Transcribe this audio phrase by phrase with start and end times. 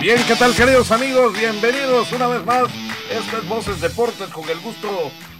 [0.00, 1.32] Bien, ¿qué tal queridos amigos?
[1.32, 2.64] Bienvenidos una vez más.
[3.10, 4.88] Esto es Voces Deportes con el gusto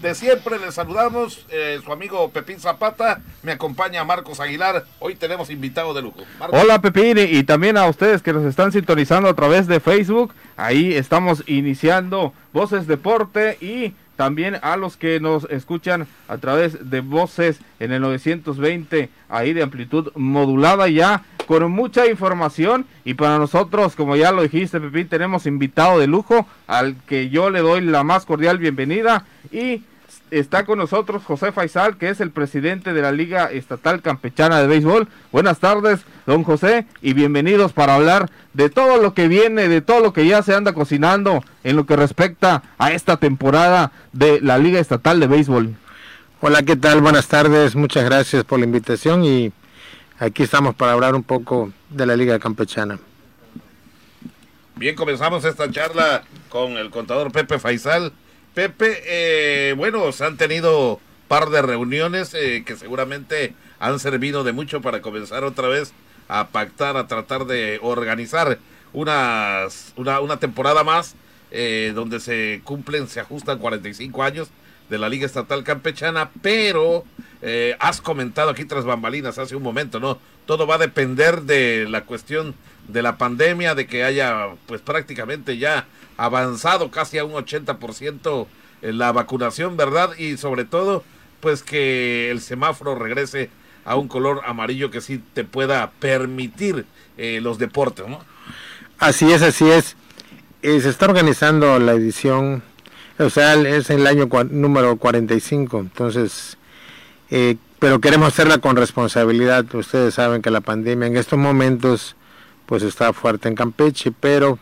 [0.00, 0.58] de siempre.
[0.58, 3.20] Les saludamos eh, su amigo Pepín Zapata.
[3.42, 4.84] Me acompaña Marcos Aguilar.
[4.98, 6.20] Hoy tenemos invitado de lujo.
[6.50, 10.32] Hola Pepín y también a ustedes que nos están sintonizando a través de Facebook.
[10.56, 17.00] Ahí estamos iniciando Voces Deporte y también a los que nos escuchan a través de
[17.00, 22.86] voces en el 920, ahí de amplitud modulada ya, con mucha información.
[23.04, 27.50] Y para nosotros, como ya lo dijiste, Pepín, tenemos invitado de lujo al que yo
[27.50, 29.24] le doy la más cordial bienvenida.
[29.52, 29.82] Y
[30.30, 34.66] está con nosotros José Faisal, que es el presidente de la Liga Estatal Campechana de
[34.66, 35.08] Béisbol.
[35.32, 40.00] Buenas tardes, don José, y bienvenidos para hablar de todo lo que viene, de todo
[40.00, 44.58] lo que ya se anda cocinando en lo que respecta a esta temporada de la
[44.58, 45.74] Liga Estatal de Béisbol.
[46.40, 47.00] Hola, ¿qué tal?
[47.00, 49.52] Buenas tardes, muchas gracias por la invitación y
[50.18, 52.98] aquí estamos para hablar un poco de la Liga Campechana.
[54.74, 58.12] Bien, comenzamos esta charla con el contador Pepe Faisal
[58.56, 64.54] Pepe, eh, bueno, se han tenido par de reuniones eh, que seguramente han servido de
[64.54, 65.92] mucho para comenzar otra vez
[66.26, 68.58] a pactar, a tratar de organizar
[68.94, 71.16] unas, una, una temporada más
[71.50, 74.48] eh, donde se cumplen, se ajustan 45 años
[74.88, 77.04] de la Liga Estatal Campechana, pero
[77.78, 80.18] has comentado aquí tras bambalinas hace un momento, ¿no?
[80.46, 82.54] Todo va a depender de la cuestión
[82.88, 85.86] de la pandemia, de que haya pues prácticamente ya
[86.16, 88.46] avanzado casi a un 80%
[88.82, 90.16] en la vacunación, ¿verdad?
[90.16, 91.04] Y sobre todo,
[91.40, 93.50] pues que el semáforo regrese
[93.84, 96.86] a un color amarillo que sí te pueda permitir
[97.16, 98.20] eh, los deportes, ¿no?
[98.98, 99.96] Así es, así es.
[100.62, 102.62] Eh, se está organizando la edición,
[103.18, 106.56] o sea, es el año número 45, entonces,
[107.30, 109.72] eh, pero queremos hacerla con responsabilidad.
[109.74, 112.16] Ustedes saben que la pandemia en estos momentos,
[112.66, 114.58] pues está fuerte en Campeche, pero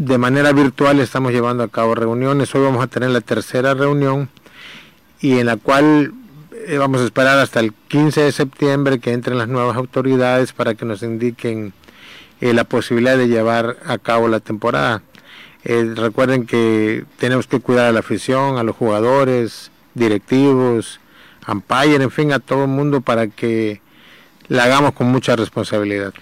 [0.00, 2.54] de manera virtual estamos llevando a cabo reuniones.
[2.54, 4.30] Hoy vamos a tener la tercera reunión
[5.20, 6.14] y en la cual
[6.66, 10.74] eh, vamos a esperar hasta el 15 de septiembre que entren las nuevas autoridades para
[10.74, 11.74] que nos indiquen
[12.40, 15.02] eh, la posibilidad de llevar a cabo la temporada.
[15.64, 20.98] Eh, recuerden que tenemos que cuidar a la afición, a los jugadores, directivos,
[21.46, 23.82] umpire, en fin, a todo el mundo para que
[24.48, 26.14] la hagamos con mucha responsabilidad.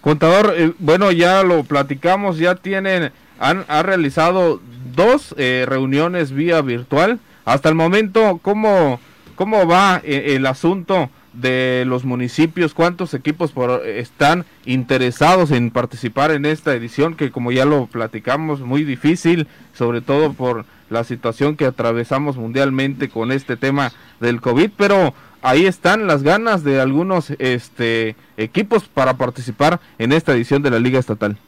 [0.00, 4.60] Contador, bueno, ya lo platicamos, ya tienen han ha realizado
[4.94, 7.18] dos eh, reuniones vía virtual.
[7.44, 9.00] Hasta el momento, ¿cómo,
[9.34, 12.74] cómo va eh, el asunto de los municipios?
[12.74, 17.16] ¿Cuántos equipos por, están interesados en participar en esta edición?
[17.16, 23.08] Que como ya lo platicamos, muy difícil, sobre todo por la situación que atravesamos mundialmente
[23.08, 29.16] con este tema del COVID, pero ahí están las ganas de algunos este, equipos para
[29.16, 31.38] participar en esta edición de la Liga Estatal.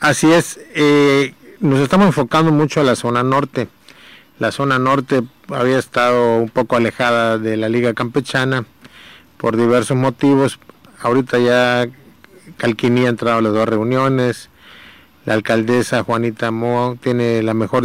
[0.00, 3.68] Así es, eh, nos estamos enfocando mucho a la zona norte.
[4.38, 8.64] La zona norte había estado un poco alejada de la Liga Campechana
[9.36, 10.58] por diversos motivos.
[11.00, 11.88] Ahorita ya
[12.56, 14.48] Calquini ha entrado a las dos reuniones.
[15.24, 17.84] La alcaldesa Juanita Mo tiene la mejor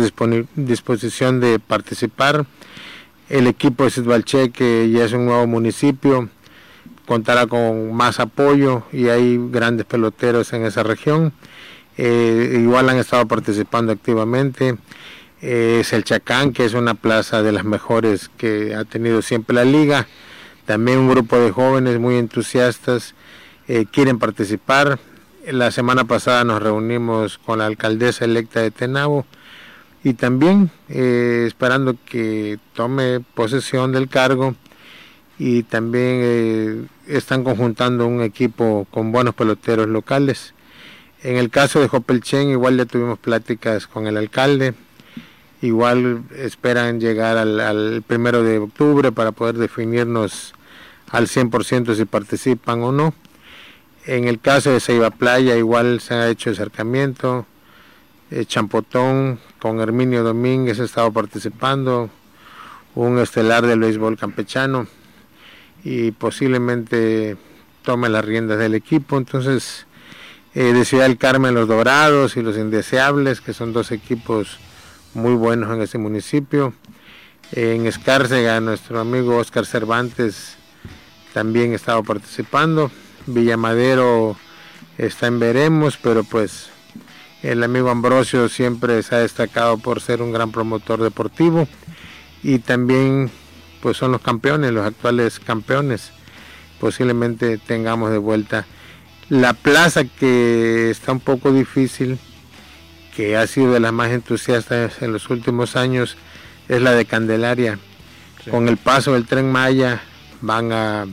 [0.56, 2.48] disposición de participar.
[3.30, 6.30] El equipo de Sidbalche, que ya es un nuevo municipio,
[7.06, 11.34] contará con más apoyo y hay grandes peloteros en esa región
[11.98, 14.78] eh, igual han estado participando activamente.
[15.42, 19.56] Eh, es el Chacán, que es una plaza de las mejores que ha tenido siempre
[19.56, 20.08] la liga.
[20.66, 23.16] También un grupo de jóvenes muy entusiastas
[23.68, 25.00] eh, quieren participar.
[25.48, 29.26] La semana pasada nos reunimos con la alcaldesa electa de Tenabo
[30.08, 34.56] y también esperando que tome posesión del cargo
[35.38, 40.54] y también están conjuntando un equipo con buenos peloteros locales.
[41.24, 44.76] En el caso de Jopelchen igual ya tuvimos pláticas con el alcalde,
[45.62, 50.54] igual esperan llegar al, primero de octubre para poder definirnos
[51.10, 53.14] al 100% si participan o no.
[54.06, 57.46] En el caso de Ceiba Playa igual se ha hecho acercamiento,
[58.32, 62.10] eh, Champotón con Herminio Domínguez ha estado participando,
[62.96, 64.88] un estelar del béisbol campechano
[65.84, 67.38] y posiblemente
[67.84, 69.86] tome las riendas del equipo, entonces
[70.56, 74.58] eh, de Ciudad del Carmen los Dorados y los Indeseables, que son dos equipos
[75.14, 76.74] muy buenos en ese municipio.
[77.52, 80.58] En Escárcega, nuestro amigo Oscar Cervantes
[81.34, 82.92] también estaba participando.
[83.26, 84.36] Villamadero
[84.98, 86.70] está en veremos, pero pues
[87.44, 91.68] el amigo Ambrosio siempre se ha destacado por ser un gran promotor deportivo
[92.44, 93.30] y también
[93.82, 96.12] pues son los campeones, los actuales campeones.
[96.80, 98.66] Posiblemente tengamos de vuelta
[99.30, 102.20] la plaza que está un poco difícil
[103.16, 106.18] que ha sido de las más entusiastas en los últimos años,
[106.70, 107.80] es la de Candelaria.
[108.50, 110.02] Con el paso del tren Maya
[110.42, 111.08] van a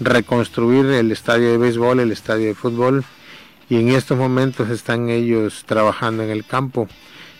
[0.00, 3.04] reconstruir el estadio de béisbol, el estadio de fútbol
[3.68, 6.88] y en estos momentos están ellos trabajando en el campo.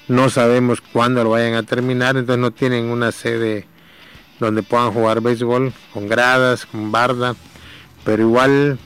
[0.08, 3.66] No sabemos cuándo lo vayan a terminar, entonces no tienen una sede
[4.40, 7.34] donde puedan jugar béisbol con gradas, con barda,
[8.04, 8.78] pero igual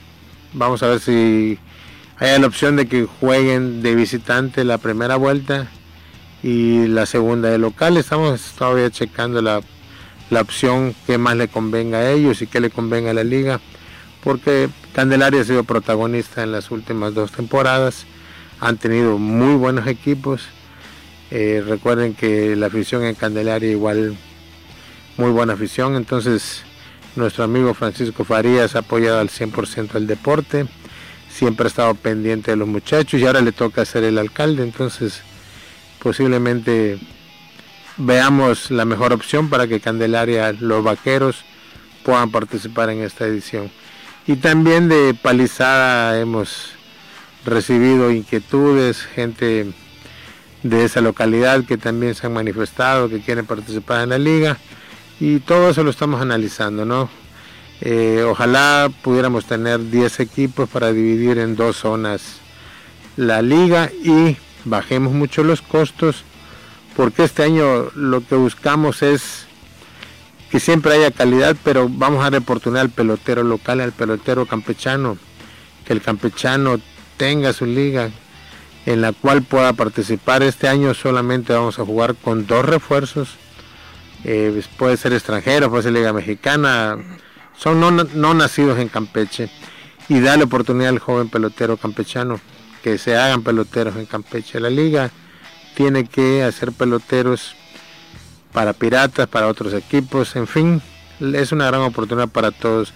[0.53, 1.59] vamos a ver si
[2.17, 5.67] hay la opción de que jueguen de visitante la primera vuelta
[6.43, 7.97] y la segunda de local.
[7.97, 9.61] Estamos todavía checando la,
[10.29, 13.59] la opción que más le convenga a ellos y que le convenga a la liga,
[14.23, 18.05] porque Candelaria ha sido protagonista en las últimas dos temporadas,
[18.59, 20.47] han tenido muy buenos equipos.
[21.31, 24.17] Eh, recuerden que la afición en Candelaria igual
[25.17, 26.63] muy buena afición, entonces
[27.15, 30.65] nuestro amigo Francisco Farías ha apoyado al 100% el deporte,
[31.29, 35.21] siempre ha estado pendiente de los muchachos y ahora le toca ser el alcalde, entonces
[36.01, 36.99] posiblemente
[37.97, 41.43] veamos la mejor opción para que Candelaria, los vaqueros,
[42.03, 43.69] puedan participar en esta edición.
[44.29, 46.73] Y también de Palizada hemos
[47.45, 49.73] recibido inquietudes, gente
[50.61, 54.59] de esa localidad que también se han manifestado, que quieren participar en la liga.
[55.19, 57.09] Y todo eso lo estamos analizando, ¿no?
[57.81, 62.21] Eh, ojalá pudiéramos tener 10 equipos para dividir en dos zonas
[63.17, 66.23] la liga y bajemos mucho los costos,
[66.95, 69.47] porque este año lo que buscamos es
[70.49, 75.17] que siempre haya calidad, pero vamos a dar oportunidad al pelotero local, al pelotero campechano,
[75.85, 76.79] que el campechano
[77.17, 78.09] tenga su liga
[78.85, 80.41] en la cual pueda participar.
[80.41, 83.35] Este año solamente vamos a jugar con dos refuerzos,
[84.23, 86.97] eh, puede ser extranjero, puede ser liga mexicana,
[87.57, 89.49] son no, no nacidos en Campeche,
[90.07, 92.39] y darle oportunidad al joven pelotero campechano
[92.83, 94.59] que se hagan peloteros en Campeche.
[94.59, 95.11] La liga
[95.75, 97.55] tiene que hacer peloteros
[98.53, 100.81] para piratas, para otros equipos, en fin,
[101.19, 102.93] es una gran oportunidad para todos.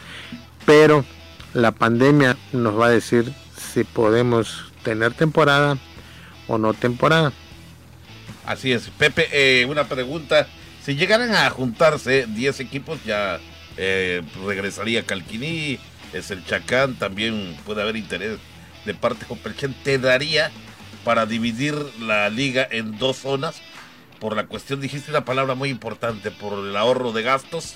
[0.65, 1.05] Pero
[1.53, 5.77] la pandemia nos va a decir si podemos tener temporada
[6.47, 7.31] o no temporada.
[8.45, 8.89] Así es.
[8.97, 10.47] Pepe, eh, una pregunta.
[10.83, 13.39] Si llegaran a juntarse 10 equipos, ya
[13.77, 15.79] eh, regresaría Calquiní,
[16.11, 18.37] es el Chacán, también puede haber interés
[18.85, 20.51] de parte de ¿Te daría
[21.03, 23.61] para dividir la liga en dos zonas?
[24.23, 27.75] Por la cuestión, dijiste una palabra muy importante, por el ahorro de gastos,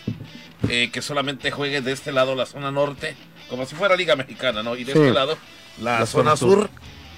[0.69, 3.17] eh, que solamente juegue de este lado la zona norte,
[3.49, 4.77] como si fuera Liga Mexicana, ¿no?
[4.77, 5.37] Y de este lado
[5.81, 6.69] la, zona, sur,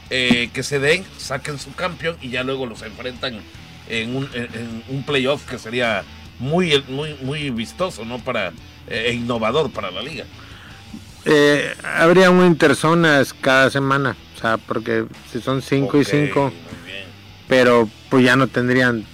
[0.09, 3.39] eh, que se den, saquen su campeón y ya luego los enfrentan
[3.87, 6.03] en un, en un playoff que sería
[6.39, 8.17] muy, muy, muy vistoso, ¿no?
[8.17, 8.47] Para,
[8.87, 10.25] eh, e innovador para la liga.
[11.83, 16.51] habría un interzonas cada semana, o sea, porque si son cinco y cinco,
[17.47, 19.05] pero pues ya no tendrían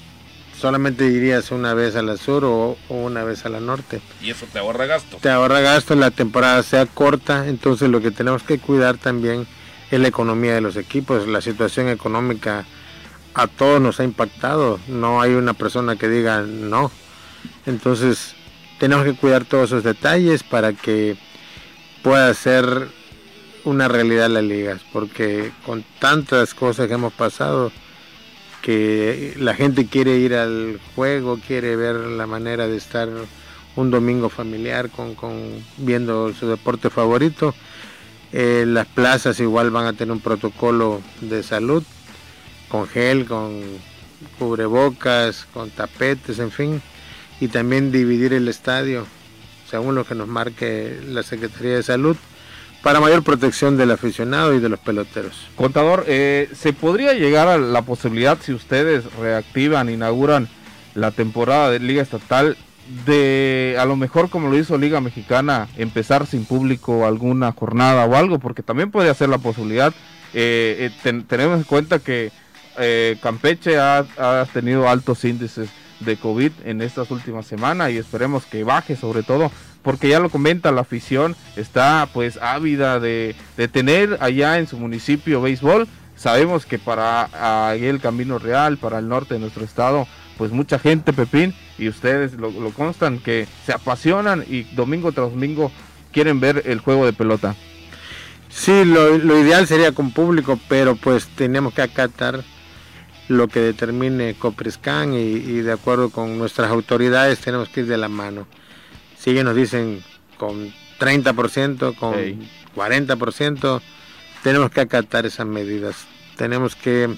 [0.60, 4.02] solamente irías una vez a la sur o, una vez a la norte.
[4.22, 5.18] Y eso te ahorra gasto.
[5.18, 9.48] Te ahorra gasto, la temporada sea corta, entonces lo que tenemos que cuidar también
[9.92, 12.66] es la economía de los equipos, la situación económica
[13.34, 16.90] a todos nos ha impactado, no hay una persona que diga no.
[17.66, 18.34] Entonces
[18.80, 21.18] tenemos que cuidar todos esos detalles para que
[22.01, 22.88] pueda ser
[23.66, 27.72] una realidad la liga, porque con tantas cosas que hemos pasado,
[28.65, 33.07] que la gente quiere ir al juego, quiere ver la manera de estar
[33.75, 35.15] un domingo familiar con,
[35.77, 37.53] viendo su deporte favorito.
[38.31, 41.84] Eh, las plazas igual van a tener un protocolo de salud,
[42.67, 43.62] con gel, con
[44.39, 46.81] cubrebocas, con tapetes, en fin,
[47.39, 49.05] y también dividir el estadio,
[49.69, 52.17] según lo que nos marque la Secretaría de Salud
[52.86, 55.48] para mayor protección del aficionado y de los peloteros.
[55.56, 60.48] Contador, eh, ¿se podría llegar a la posibilidad, si ustedes reactivan, inauguran
[60.94, 62.56] la temporada de Liga Estatal,
[63.08, 68.15] de a lo mejor como lo hizo Liga Mexicana, empezar sin público alguna jornada o
[68.15, 68.38] algo?
[68.38, 69.92] Porque también puede ser la posibilidad.
[70.36, 72.32] Eh, eh, tenemos en cuenta que
[73.20, 75.70] Campeche ha, ha tenido altos índices
[76.01, 79.50] de COVID en estas últimas semanas y esperemos que baje sobre todo
[79.86, 83.36] porque ya lo comenta la afición, está pues ávida de,
[83.72, 85.88] tener allá en su municipio béisbol.
[86.15, 90.08] Sabemos que para el Camino Real, para el norte de nuestro estado,
[90.39, 95.72] pues mucha gente, Pepín, y ustedes lo, constan, que se apasionan y domingo tras domingo
[96.12, 97.56] quieren ver el juego de pelota.
[98.50, 102.44] Sí, lo, ideal sería con público, pero pues tenemos que acatar
[103.27, 107.98] lo que determine Copriscan y, y de acuerdo con nuestras autoridades tenemos que ir de
[107.98, 108.48] la mano
[109.25, 110.03] si ellos nos dicen
[110.38, 112.13] con 30%, con
[112.75, 113.82] 40%,
[114.44, 116.05] tenemos que acatar esas medidas.
[116.38, 117.10] Tenemos que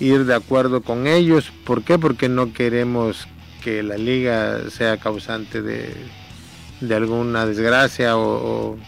[0.00, 1.52] ir de acuerdo con ellos.
[1.66, 1.98] ¿Por qué?
[1.98, 3.28] Porque no queremos
[3.62, 5.94] que la liga sea causante de,
[6.80, 8.78] de alguna desgracia o,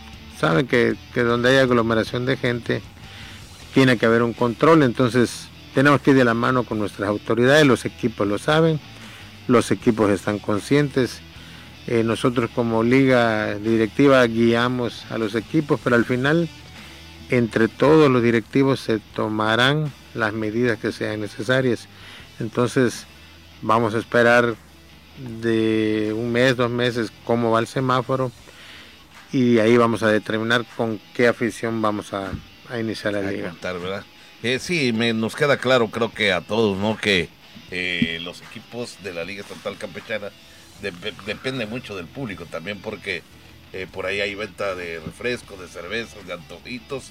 [0.41, 2.81] saben que, que, donde hay aglomeración de gente
[3.75, 7.67] tiene que haber un control, entonces tenemos que ir de la mano con nuestras autoridades,
[7.67, 8.81] los equipos lo saben,
[9.47, 11.21] los equipos están conscientes,
[11.87, 16.49] eh, nosotros como liga directiva guiamos a los equipos, pero al final
[17.31, 21.89] entre todos los directivos se tomarán las medidas que sean necesarias.
[22.41, 23.07] Entonces
[23.63, 24.55] vamos a esperar
[25.41, 28.33] de un mes, dos meses cómo va el semáforo
[29.33, 32.33] y ahí vamos a determinar con qué afición vamos a,
[32.79, 33.55] iniciar la liga.
[33.63, 34.05] ¿verdad?
[34.43, 36.97] Eh, sí, me, nos queda claro, creo que a todos, ¿no?
[36.97, 37.29] Que
[37.71, 40.31] eh, los equipos de la Liga Estatal Campechana
[40.81, 43.23] depende mucho del público también porque
[43.73, 47.11] eh, por ahí hay venta de refrescos, de cervezas, de antojitos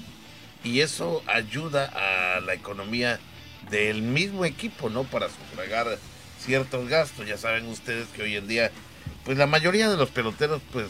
[0.64, 3.20] y eso ayuda a la economía
[3.70, 5.04] del mismo equipo, ¿no?
[5.04, 5.98] Para sufragar
[6.40, 7.28] ciertos gastos.
[7.28, 8.72] Ya saben ustedes que hoy en día,
[9.26, 10.88] pues la mayoría de los peloteros pues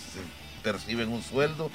[0.63, 1.71] perciben un sueldo.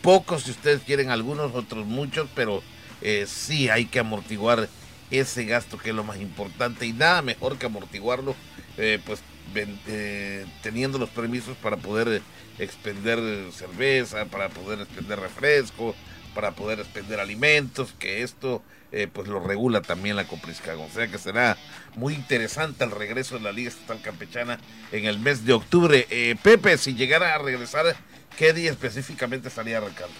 [0.00, 2.62] Pocos, si ustedes quieren, algunos, otros muchos, pero
[3.00, 4.68] eh, sí hay que amortiguar
[5.10, 8.34] ese gasto que es lo más importante y nada mejor que amortiguarlo
[8.78, 9.20] eh, pues
[9.54, 12.22] eh, teniendo los permisos para poder
[12.58, 13.18] expender
[13.52, 15.94] cerveza, para poder expender refresco,
[16.34, 20.84] para poder expender alimentos, que esto eh, pues lo regula también la Copriscago.
[20.84, 21.56] O sea que será
[21.96, 24.58] muy interesante el regreso de la Liga Estatal Campechana
[24.92, 26.06] en el mes de octubre.
[26.10, 27.96] Eh, Pepe, si llegara a regresar,
[28.36, 30.14] ¿qué día específicamente estaría arrancando?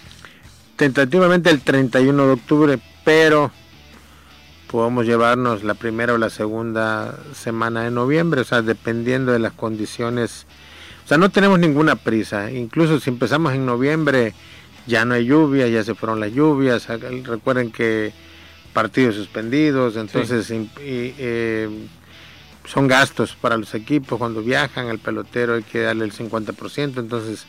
[0.77, 3.53] Tentativamente el 31 de octubre, pero
[4.73, 9.53] podemos llevarnos la primera o la segunda semana de noviembre, o sea, dependiendo de las
[9.53, 10.47] condiciones.
[11.05, 12.51] O sea, no tenemos ninguna prisa.
[12.51, 14.33] Incluso si empezamos en noviembre,
[14.87, 16.89] ya no hay lluvia, ya se fueron las lluvias.
[16.89, 18.15] Recuerden que
[18.73, 20.51] partidos suspendidos, entonces
[20.81, 21.69] eh,
[22.65, 27.45] son gastos para los equipos cuando viajan, al pelotero hay que darle el 50%, entonces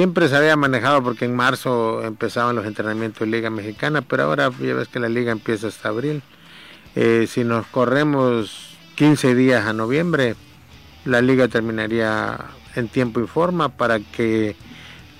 [0.00, 4.50] siempre se había manejado porque en marzo empezaban los entrenamientos de Liga Mexicana, pero ahora
[4.58, 6.22] ya ves que la liga empieza hasta abril.
[6.96, 10.36] Eh, si nos corremos 15 días a noviembre,
[11.04, 12.38] la liga terminaría
[12.76, 14.56] en tiempo y forma para que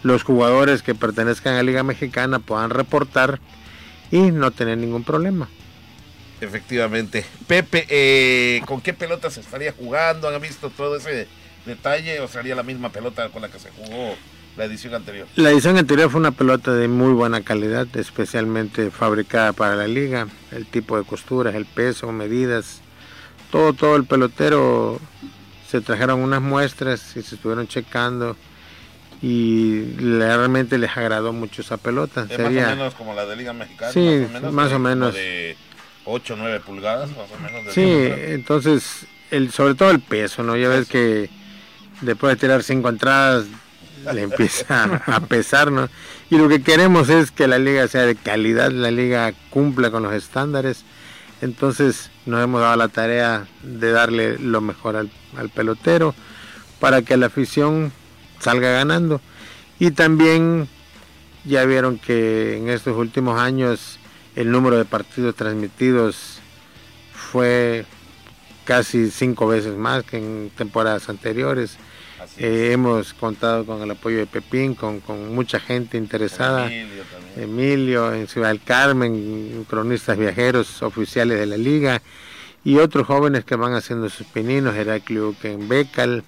[0.02, 3.38] los jugadores que pertenezcan a la Liga Mexicana puedan reportar
[4.10, 5.50] y no tener ningún problema.
[6.40, 7.26] Efectivamente.
[7.46, 10.26] Pepe, eh, ¿con qué pelota se estaría jugando?
[10.26, 11.28] ¿Han visto todo ese
[11.66, 14.16] detalle o sería la misma pelota con la que se jugó
[14.57, 15.26] la edición anterior?
[15.37, 20.26] La edición anterior fue una pelota de muy buena calidad, especialmente fabricada para la liga.
[20.50, 22.80] El tipo de costuras, el peso, medidas,
[23.50, 25.00] todo, todo el pelotero
[25.69, 28.37] se trajeron unas muestras y se estuvieron checando
[29.23, 32.26] y realmente les agradó mucho esa pelota.
[32.26, 32.62] Sería...
[32.62, 33.92] Más o menos como la de Liga Mexicana.
[33.92, 35.14] Sí, más o menos.
[35.14, 35.57] De
[36.07, 37.75] 8 o 9 pulgadas, más o menos.
[37.75, 40.57] sí, entonces, el, sobre todo el peso, ¿no?
[40.57, 41.28] Ya ves que
[42.00, 43.45] después de tirar cinco entradas
[44.12, 45.88] le empieza a pesar, ¿no?
[46.30, 50.02] Y lo que queremos es que la liga sea de calidad, la liga cumpla con
[50.02, 50.85] los estándares.
[51.40, 56.14] Entonces nos hemos dado la tarea de darle lo mejor al, al pelotero
[56.78, 57.92] para que la afición
[58.38, 59.21] salga ganando.
[59.78, 60.69] Y también
[61.45, 63.99] ya vieron que en estos últimos años
[64.37, 66.40] el número de partidos transmitidos
[67.12, 67.87] fue
[68.64, 71.76] casi cinco veces más que en temporadas anteriores.
[72.38, 75.02] Eh, hemos contado con el apoyo de Pepín, con,
[75.34, 76.70] mucha gente interesada.
[77.36, 82.02] Emilio, en Ciudad del Carmen, cronistas viajeros oficiales de la liga
[82.64, 86.24] y otros jóvenes que van haciendo sus pininos, Heraclio en Becal,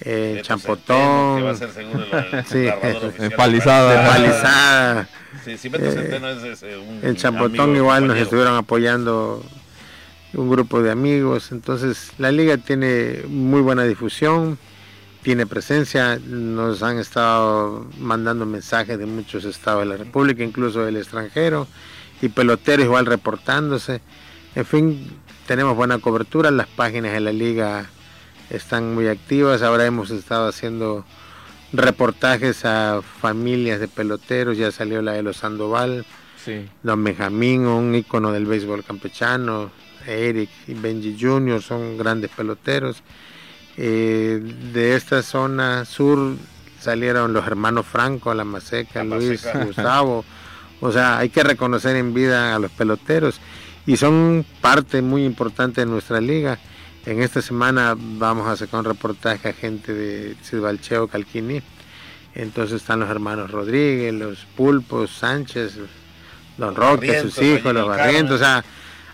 [0.00, 1.42] eh, Champotón,
[3.36, 5.08] Palizada,
[7.02, 9.42] en Champotón igual nos estuvieron apoyando
[10.34, 14.58] un grupo de amigos, entonces la liga tiene muy buena difusión,
[15.26, 20.96] tiene presencia, nos han estado mandando mensajes de muchos estados de la República, incluso del
[20.96, 21.66] extranjero,
[22.22, 24.02] y peloteros igual reportándose,
[24.54, 25.10] en fin,
[25.48, 27.86] tenemos buena cobertura, las páginas de la liga
[28.50, 29.62] están muy activas.
[29.62, 31.04] Ahora hemos estado haciendo
[31.72, 36.06] reportajes a familias de peloteros, ya salió la de los Sandoval,
[36.84, 39.72] Don Benjamín, un ícono del béisbol campechano,
[40.06, 41.60] Eric y Benji Jr.
[41.60, 43.02] son grandes peloteros.
[43.76, 44.40] Eh,
[44.72, 46.36] de esta zona sur
[46.80, 50.24] salieron los hermanos Franco, La Maseca, Luis, Gustavo.
[50.80, 53.40] O sea, hay que reconocer en vida a los peloteros
[53.86, 56.58] y son parte muy importante de nuestra liga.
[57.04, 61.62] En esta semana vamos a sacar un reportaje a gente de Silvalcheo, Calquini.
[62.34, 65.74] Entonces están los hermanos Rodríguez, los Pulpos, Sánchez,
[66.58, 68.36] Don Roque, sus hijos, los Barrientos.
[68.36, 68.64] O sea,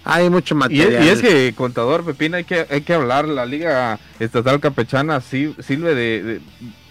[0.04, 0.92] Hay mucho Y material.
[0.94, 5.20] es, y es que, contador Pepín, hay que, hay que hablar, la Liga Estatal Campechana
[5.20, 6.40] sí, sirve de, de-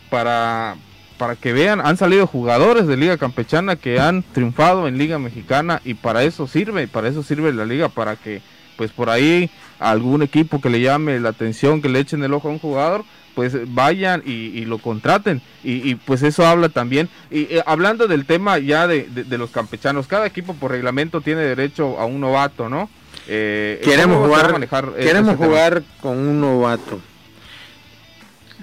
[0.09, 0.75] para,
[1.17, 5.81] para que vean, han salido jugadores de Liga Campechana que han triunfado en Liga Mexicana
[5.85, 8.41] y para eso sirve, para eso sirve la Liga, para que
[8.77, 9.49] pues por ahí
[9.79, 13.03] algún equipo que le llame la atención, que le echen el ojo a un jugador,
[13.35, 15.41] pues vayan y, y lo contraten.
[15.63, 17.07] Y, y, pues eso habla también.
[17.29, 21.21] Y eh, hablando del tema ya de, de- de los campechanos, cada equipo por reglamento
[21.21, 22.89] tiene derecho a un novato, ¿no?
[23.33, 26.99] Eh, queremos ¿cómo se va a jugar, manejar, eh, queremos jugar con un novato.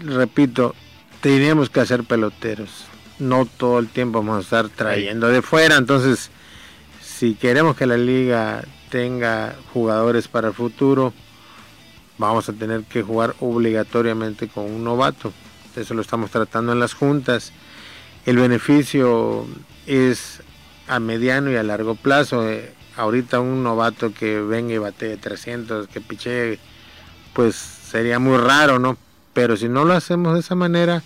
[0.05, 0.75] Repito,
[1.23, 2.85] tenemos que hacer peloteros.
[3.19, 5.77] No todo el tiempo vamos a estar trayendo de fuera.
[5.77, 6.31] Entonces,
[7.03, 11.15] si queremos que la liga tenga jugadores para el futuro,
[12.19, 15.33] vamos a tener que jugar obligatoriamente con un novato.
[15.77, 17.53] Eso lo estamos tratando en las juntas.
[18.27, 19.47] El beneficio
[19.87, 20.43] es
[20.89, 22.47] a mediano y a largo plazo.
[22.47, 26.59] Eh, ahorita un novato que venga y bate 300, que piche,
[27.33, 28.99] pues sería muy raro, ¿no?
[29.33, 31.03] Pero si no lo hacemos de esa manera,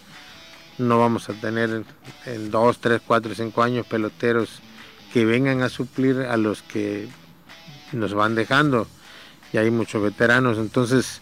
[0.79, 1.85] no vamos a tener
[2.27, 4.61] en 2, 3, 4, 5 años peloteros
[5.13, 7.09] que vengan a suplir a los que
[7.93, 8.89] nos van dejando.
[9.53, 11.21] Y hay muchos veteranos, entonces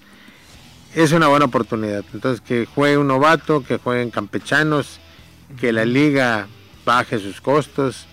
[0.94, 2.04] es una buena oportunidad.
[2.14, 5.00] Entonces que juegue un novato, que jueguen campechanos,
[5.60, 6.46] que la liga
[6.84, 8.06] baje sus costos.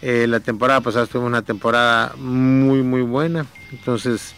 [0.00, 4.34] Eh, la temporada pasada tuvimos una temporada muy muy buena, entonces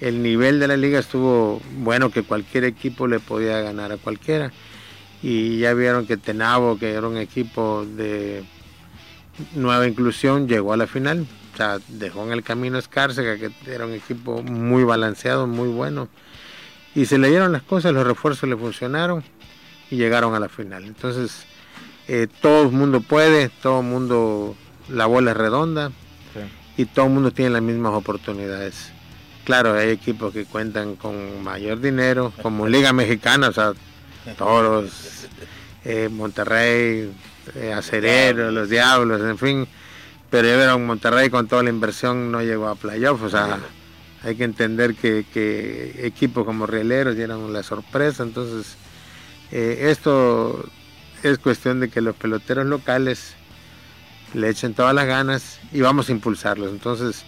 [0.00, 4.52] el nivel de la liga estuvo bueno que cualquier equipo le podía ganar a cualquiera.
[5.22, 8.44] Y ya vieron que Tenabo, que era un equipo de
[9.54, 11.26] nueva inclusión, llegó a la final.
[11.54, 16.08] O sea, dejó en el camino Escárcega, que era un equipo muy balanceado, muy bueno.
[16.94, 19.24] Y se le dieron las cosas, los refuerzos le funcionaron
[19.90, 20.84] y llegaron a la final.
[20.84, 21.44] Entonces,
[22.06, 24.56] eh, todo el mundo puede, todo el mundo,
[24.88, 25.90] la bola es redonda
[26.34, 26.82] Sí.
[26.82, 28.92] y todo el mundo tiene las mismas oportunidades.
[29.44, 33.72] Claro, hay equipos que cuentan con mayor dinero, como Liga Mexicana, o sea,
[34.36, 35.26] Toros,
[35.84, 37.10] eh, Monterrey,
[37.54, 39.68] eh, Acerero, los Diablos, en fin.
[40.30, 43.58] Pero ya vieron, Monterrey con toda la inversión no llegó a playoff, o sea,
[44.22, 48.76] hay que entender que, que equipos como Rieleros dieron la sorpresa, entonces
[49.50, 50.62] eh, esto
[51.22, 53.34] es cuestión de que los peloteros locales
[54.34, 56.70] le echen todas las ganas y vamos a impulsarlos.
[56.70, 57.24] Entonces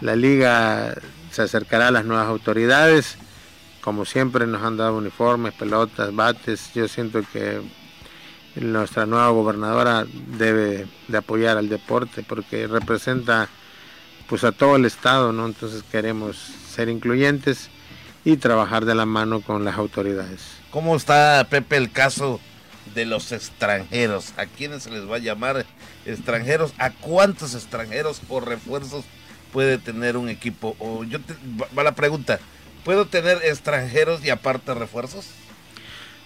[0.00, 0.94] la liga
[1.30, 3.16] se acercará a las nuevas autoridades,
[3.80, 6.72] como siempre nos han dado uniformes, pelotas, bates.
[6.74, 7.60] Yo siento que
[8.56, 10.06] nuestra nueva gobernadora
[10.38, 13.48] debe de apoyar al deporte porque representa
[14.28, 15.46] pues a todo el estado, ¿no?
[15.46, 17.68] Entonces queremos ser incluyentes
[18.24, 20.42] y trabajar de la mano con las autoridades.
[20.70, 22.38] ¿Cómo está, Pepe, el caso
[22.94, 24.32] de los extranjeros?
[24.36, 25.64] ¿A quiénes se les va a llamar
[26.06, 26.72] extranjeros?
[26.78, 29.04] ¿A cuántos extranjeros o refuerzos
[29.52, 30.76] puede tener un equipo?
[30.78, 31.34] O yo te-
[31.76, 32.38] va- la pregunta,
[32.84, 35.26] ¿puedo tener extranjeros y aparte refuerzos?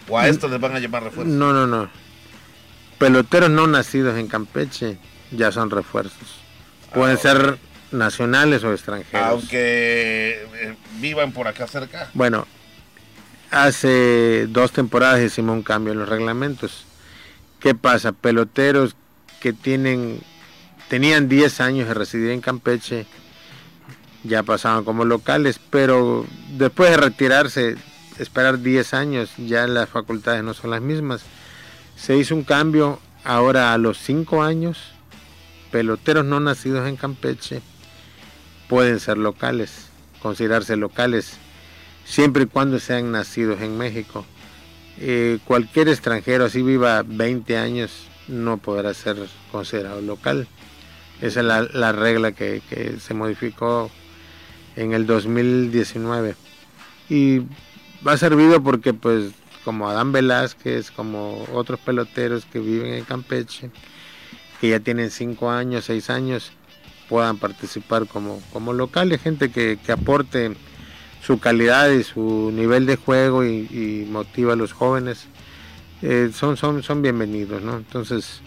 [0.08, 1.34] ¿O a esto les van a llamar refuerzos?
[1.34, 1.88] No, no, no.
[2.98, 4.98] Peloteros no nacidos en Campeche
[5.30, 6.38] ya son refuerzos.
[6.92, 7.58] Pueden Ah, ser
[7.90, 9.26] nacionales o extranjeros.
[9.26, 12.08] Aunque eh, vivan por acá cerca.
[12.14, 12.46] Bueno,
[13.54, 16.84] hace dos temporadas hicimos un cambio en los reglamentos.
[17.60, 18.12] ¿Qué pasa?
[18.12, 18.96] Peloteros
[19.40, 20.20] que tienen
[20.88, 23.06] tenían 10 años de residir en Campeche
[24.24, 27.76] ya pasaban como locales, pero después de retirarse,
[28.18, 31.22] esperar 10 años, ya las facultades no son las mismas.
[31.96, 34.78] Se hizo un cambio ahora a los 5 años,
[35.70, 37.60] peloteros no nacidos en Campeche
[38.68, 39.88] pueden ser locales,
[40.20, 41.38] considerarse locales
[42.04, 44.24] siempre y cuando sean nacidos en México.
[44.98, 49.16] Eh, cualquier extranjero, así viva 20 años, no podrá ser
[49.50, 50.46] considerado local.
[51.20, 53.90] Esa es la, la regla que, que se modificó
[54.76, 56.36] en el 2019.
[57.08, 57.42] Y
[58.04, 59.32] ha servido porque pues
[59.64, 63.70] como Adán Velázquez, como otros peloteros que viven en Campeche,
[64.60, 66.52] que ya tienen 5 años, 6 años,
[67.08, 70.54] puedan participar como, como locales, gente que, que aporte
[71.24, 75.26] su calidad y su nivel de juego y, motiva a los jóvenes,
[76.02, 77.76] eh, son, son, son bienvenidos, ¿no?
[77.76, 78.42] Entonces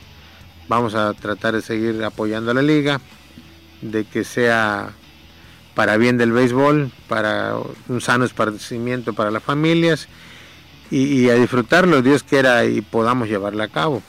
[0.68, 3.02] vamos a tratar de seguir apoyando a la liga,
[3.82, 4.92] de que sea
[5.74, 7.56] para bien del béisbol, para
[7.88, 10.08] un sano esparcimiento para las familias
[10.92, 14.04] y, y a disfrutarlo, Dios quiera, y podamos llevarla a cabo.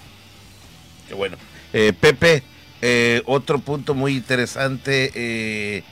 [1.09, 1.39] Qué bueno.
[1.73, 2.43] Eh, Pepe,
[2.83, 5.85] eh, otro punto muy interesante,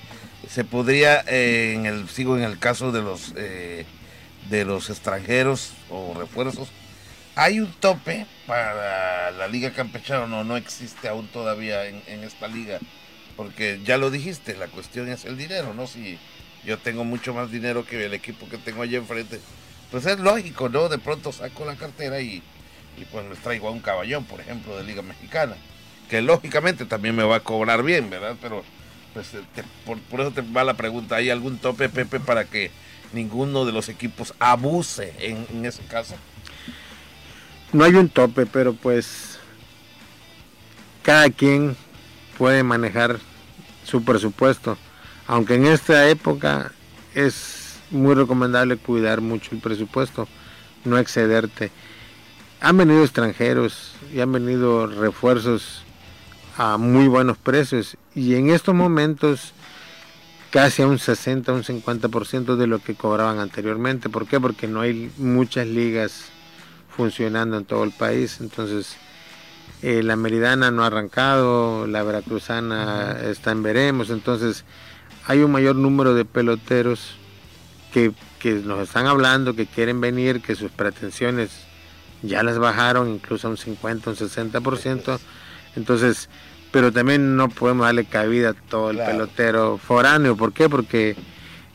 [0.49, 3.85] se podría, eh, en el, sigo en el caso de los, eh,
[4.49, 6.69] de los extranjeros o refuerzos,
[7.35, 12.79] hay un tope para la liga campechana, no, no existe aún todavía en, esta liga,
[13.37, 15.87] porque ya lo dijiste, la cuestión es el dinero, ¿no?
[15.87, 16.19] Si
[16.65, 19.41] yo tengo mucho más dinero que el equipo que tengo allí enfrente,
[19.91, 20.89] pues es lógico, ¿no?
[20.89, 22.43] De pronto saco la cartera y,
[22.97, 25.57] y pues me traigo a un caballón, por ejemplo, de Liga Mexicana,
[26.09, 28.37] que lógicamente también me va a cobrar bien, ¿verdad?
[28.41, 28.65] Pero
[29.17, 32.71] pues eh, por, eso te va la pregunta, ¿hay algún tope, Pepe, para que
[33.15, 36.15] ninguno de los equipos abuse en, en ese caso?
[37.73, 39.39] No hay un tope, pero pues
[41.03, 41.79] cada quien
[42.37, 43.19] puede manejar
[43.85, 44.77] su presupuesto.
[45.27, 46.73] Aunque en esta época
[47.15, 50.29] es muy recomendable cuidar mucho el presupuesto,
[50.85, 51.71] no excederte.
[52.61, 55.85] Han venido extranjeros y han venido refuerzos
[56.59, 59.53] a muy buenos precios y en estos momentos
[60.51, 64.09] casi a un 60, un 50% de lo que cobraban anteriormente.
[64.09, 64.41] ¿Por qué?
[64.41, 66.31] Porque no hay muchas ligas
[66.89, 68.39] funcionando en todo el país.
[68.41, 68.97] Entonces,
[69.83, 74.09] eh, la Meridana no ha arrancado, la Veracruzana está en veremos.
[74.09, 74.65] Entonces,
[75.27, 77.17] hay un mayor número de peloteros
[77.93, 81.51] que, que nos están hablando, que quieren venir, que sus pretensiones
[82.23, 85.19] ya las bajaron incluso a un 50, un 60%.
[85.77, 86.31] Entonces,
[86.77, 89.13] pero también no podemos darle cabida a todo el claro.
[89.13, 90.37] pelotero foráneo.
[90.37, 90.69] ¿Por qué?
[90.69, 91.17] Porque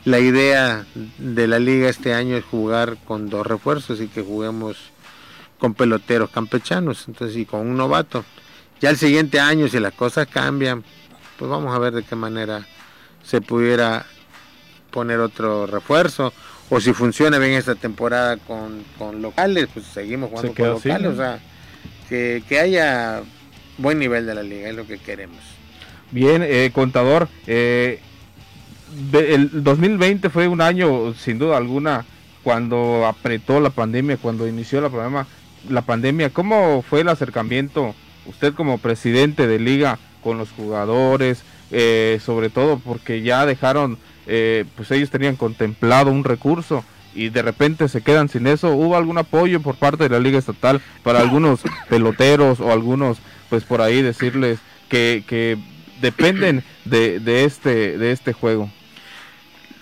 [0.04, 0.86] la idea
[1.18, 4.76] de la liga este año es jugar con dos refuerzos y que juguemos
[5.58, 8.24] con peloteros campechanos, entonces y con un novato.
[8.80, 10.84] Ya el siguiente año, si las cosas cambian,
[11.36, 12.64] pues vamos a ver de qué manera
[13.24, 14.06] se pudiera
[14.92, 16.32] poner otro refuerzo.
[16.70, 20.96] O si funciona bien esta temporada con, con locales, pues seguimos jugando con locales.
[20.96, 21.10] Así, ¿no?
[21.10, 21.40] O sea,
[22.08, 23.24] que, que haya
[23.82, 25.38] buen nivel de la liga, es lo que queremos.
[26.10, 28.00] Bien, eh, contador, eh,
[29.12, 32.04] el 2020 fue un año, sin duda alguna,
[32.42, 35.26] cuando apretó la pandemia, cuando inició la, problema,
[35.68, 36.30] la pandemia.
[36.30, 37.94] ¿Cómo fue el acercamiento,
[38.26, 41.42] usted como presidente de liga, con los jugadores?
[41.74, 47.40] Eh, sobre todo porque ya dejaron, eh, pues ellos tenían contemplado un recurso y de
[47.40, 48.74] repente se quedan sin eso.
[48.74, 53.18] ¿Hubo algún apoyo por parte de la liga estatal para algunos peloteros o algunos
[53.52, 55.58] pues por ahí decirles que, que
[56.00, 58.70] dependen de, de, este, de este juego?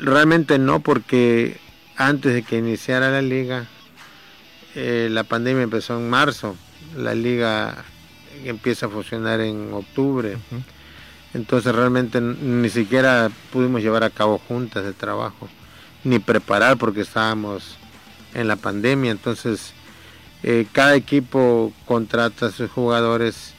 [0.00, 1.56] Realmente no, porque
[1.94, 3.66] antes de que iniciara la liga,
[4.74, 6.56] eh, la pandemia empezó en marzo,
[6.96, 7.85] la liga
[8.44, 10.62] empieza a funcionar en octubre, uh -huh.
[11.35, 15.48] entonces realmente ni siquiera pudimos llevar a cabo juntas de trabajo,
[16.02, 17.76] ni preparar porque estábamos
[18.35, 19.74] en la pandemia, entonces
[20.42, 23.54] eh, cada equipo contrata a sus jugadores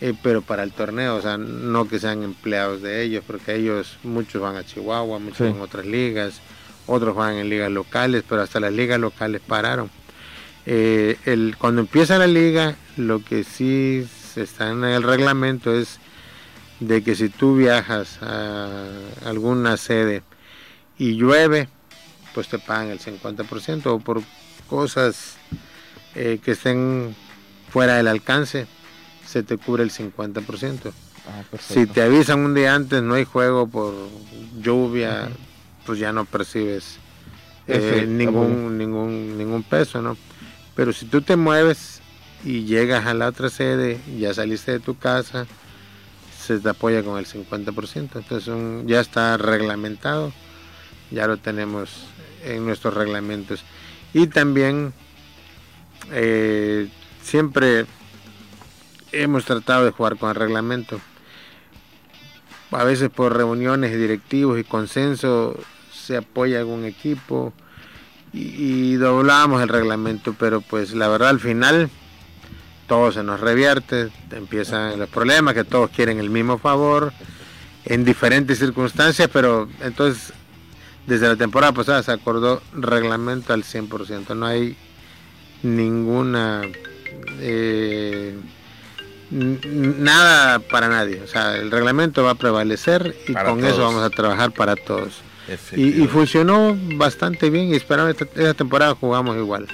[0.00, 3.98] eh, pero para el torneo, o sea, no que sean empleados de ellos, porque ellos,
[4.02, 5.44] muchos van a Chihuahua, muchos sí.
[5.44, 6.40] en otras ligas,
[6.86, 9.90] otros van en ligas locales, pero hasta las ligas locales pararon.
[10.66, 14.06] Eh, el, cuando empieza la liga, lo que sí
[14.36, 15.98] está en el reglamento es
[16.80, 18.68] de que si tú viajas a
[19.24, 20.22] alguna sede
[20.96, 21.68] y llueve,
[22.34, 24.22] pues te pagan el 50% o por
[24.68, 25.36] cosas
[26.14, 27.16] eh, que estén
[27.70, 28.66] fuera del alcance,
[29.28, 30.92] se te cubre el 50%.
[31.26, 33.94] Ah, si te avisan un día antes, no hay juego por
[34.58, 35.84] lluvia, uh -huh.
[35.84, 36.96] pues ya no percibes
[37.66, 40.16] eh, ningún, ningún, ningún peso, ¿no?
[40.74, 42.00] Pero si tú te mueves
[42.42, 45.46] y llegas a la otra sede, ya saliste de tu casa,
[46.40, 47.94] se te apoya con el 50%.
[47.96, 50.32] Entonces un, ya está reglamentado,
[51.10, 52.06] ya lo tenemos
[52.44, 53.62] en nuestros reglamentos.
[54.14, 54.94] Y también
[56.12, 56.88] eh,
[57.22, 57.84] siempre
[59.12, 61.00] hemos tratado de jugar con el reglamento.
[62.70, 65.58] A veces por reuniones directivos y consenso
[65.92, 67.52] se apoya algún equipo
[68.32, 71.90] y, y doblamos el reglamento, pero pues la verdad al final
[72.86, 77.12] todo se nos revierte, empiezan los problemas, que todos quieren el mismo favor
[77.84, 80.32] en diferentes circunstancias, pero entonces
[81.06, 84.76] desde la temporada pasada se acordó reglamento al 100%, no hay
[85.62, 86.62] ninguna...
[87.40, 88.36] Eh,
[89.30, 91.20] nada para nadie.
[91.22, 93.72] O sea, el reglamento va a prevalecer y para con todos.
[93.72, 95.20] eso vamos a trabajar para todos.
[95.74, 99.66] Y, y, funcionó bastante bien y esperamos esta, esta temporada jugamos igual,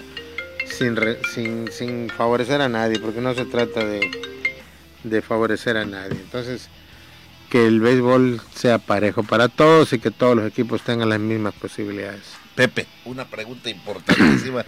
[0.67, 4.09] sin, re, sin, sin favorecer a nadie, porque no se trata de,
[5.03, 6.13] de favorecer a nadie.
[6.13, 6.69] Entonces,
[7.51, 11.55] que el béisbol sea parejo para todos y que todos los equipos tengan las mismas
[11.55, 12.23] posibilidades.
[12.55, 14.65] Pepe, una pregunta importantísima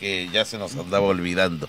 [0.00, 1.68] que ya se nos andaba olvidando.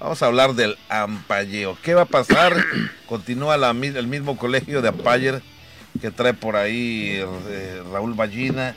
[0.00, 1.76] Vamos a hablar del ampalleo.
[1.82, 2.54] ¿Qué va a pasar?
[3.06, 5.42] Continúa la, el mismo colegio de ampayer
[6.00, 8.74] que trae por ahí eh, Raúl Ballina.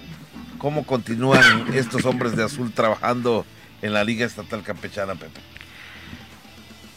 [0.58, 3.46] ¿Cómo continúan estos hombres de azul trabajando
[3.82, 5.40] en la Liga Estatal Campechana, Pepe?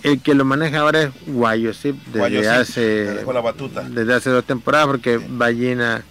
[0.03, 3.83] El que lo maneja ahora es Guayo, sí, desde hace le dejó la batuta.
[3.83, 6.03] desde hace dos temporadas porque Ballina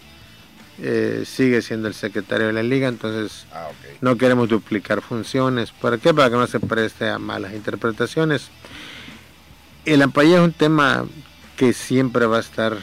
[0.84, 3.68] eh, sigue siendo el secretario de la liga, entonces Ah,
[4.02, 5.72] no queremos duplicar funciones.
[5.72, 6.14] ¿Para qué?
[6.14, 8.50] Para que no se preste a malas interpretaciones.
[9.86, 11.06] El ampallé es un tema
[11.56, 12.78] que siempre va a estar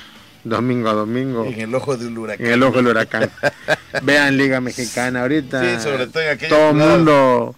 [0.45, 2.47] domingo a domingo En el ojo del huracán.
[2.47, 3.31] en el ojo del huracán.
[4.03, 5.61] Vean Liga Mexicana ahorita.
[5.79, 7.57] Sí, sobre todo en Todo el mundo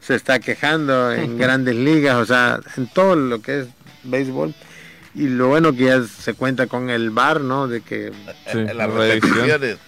[0.00, 3.66] se está quejando en grandes ligas, o sea, en todo lo que es
[4.04, 4.54] béisbol.
[5.14, 7.68] Y lo bueno que ya se cuenta con el bar, ¿no?
[7.68, 8.12] De que
[8.50, 9.78] Sí, Las repeticiones.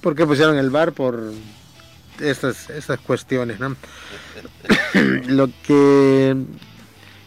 [0.00, 0.92] ¿Por qué pusieron el bar?
[0.92, 1.32] Por
[2.20, 3.76] estas, estas cuestiones, ¿no?
[5.26, 6.30] Lo que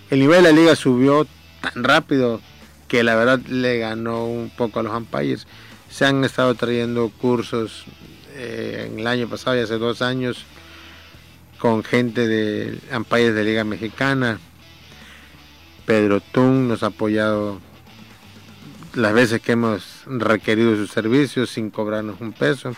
[0.09, 1.27] el nivel de la liga subió
[1.61, 2.41] tan rápido
[2.87, 5.47] que la verdad le ganó un poco a los umpires.
[5.89, 7.85] Se han estado trayendo cursos
[8.35, 10.45] eh, en el año pasado y hace dos años
[11.59, 14.39] con gente de umpires de Liga Mexicana.
[15.85, 17.59] Pedro Tun nos ha apoyado
[18.93, 22.75] las veces que hemos requerido sus servicios sin cobrarnos un peso.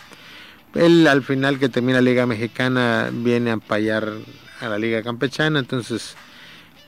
[0.74, 4.12] Él al final que termina la Liga Mexicana viene a ampallar
[4.60, 6.16] a la Liga Campechana, entonces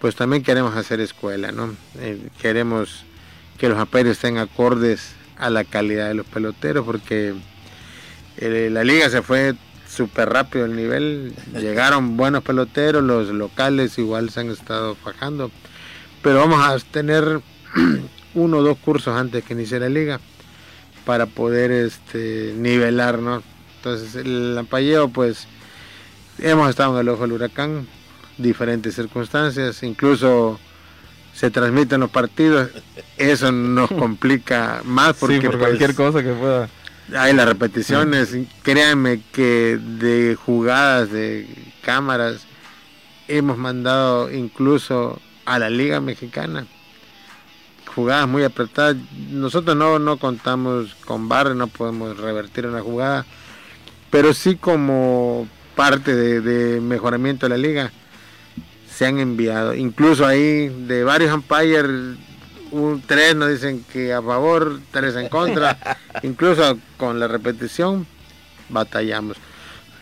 [0.01, 1.75] pues también queremos hacer escuela, ¿no?
[1.99, 3.05] Eh, queremos
[3.59, 7.35] que los ampires estén acordes a la calidad de los peloteros porque
[8.37, 9.55] eh, la liga se fue
[9.89, 15.51] súper rápido el nivel, llegaron buenos peloteros, los locales igual se han estado fajando,
[16.23, 17.41] pero vamos a tener
[18.35, 20.21] uno o dos cursos antes que inicie la liga
[21.05, 23.43] para poder este nivelar, ¿no?
[23.77, 25.47] Entonces el ampalleo pues
[26.39, 27.87] hemos estado en el ojo del huracán,
[28.37, 30.59] diferentes circunstancias, incluso
[31.33, 32.71] se transmiten los partidos,
[33.17, 36.69] eso nos complica más porque sí, por pues, cualquier cosa que pueda.
[37.17, 41.49] hay las repeticiones, créanme que de jugadas de
[41.83, 42.47] cámaras
[43.29, 45.21] hemos mandado incluso
[45.55, 46.67] a la Liga Mexicana
[47.99, 48.97] jugadas muy apretadas.
[49.31, 53.27] Nosotros no, no contamos con bar, no podemos revertir una jugada,
[54.11, 57.91] pero sí como parte de, de mejoramiento de la liga
[58.89, 59.75] se han enviado.
[59.75, 62.17] Incluso ahí de varios umpires,
[62.71, 65.77] un, tres nos dicen que a favor, tres en contra.
[66.23, 68.07] Incluso con la repetición
[68.69, 69.37] batallamos.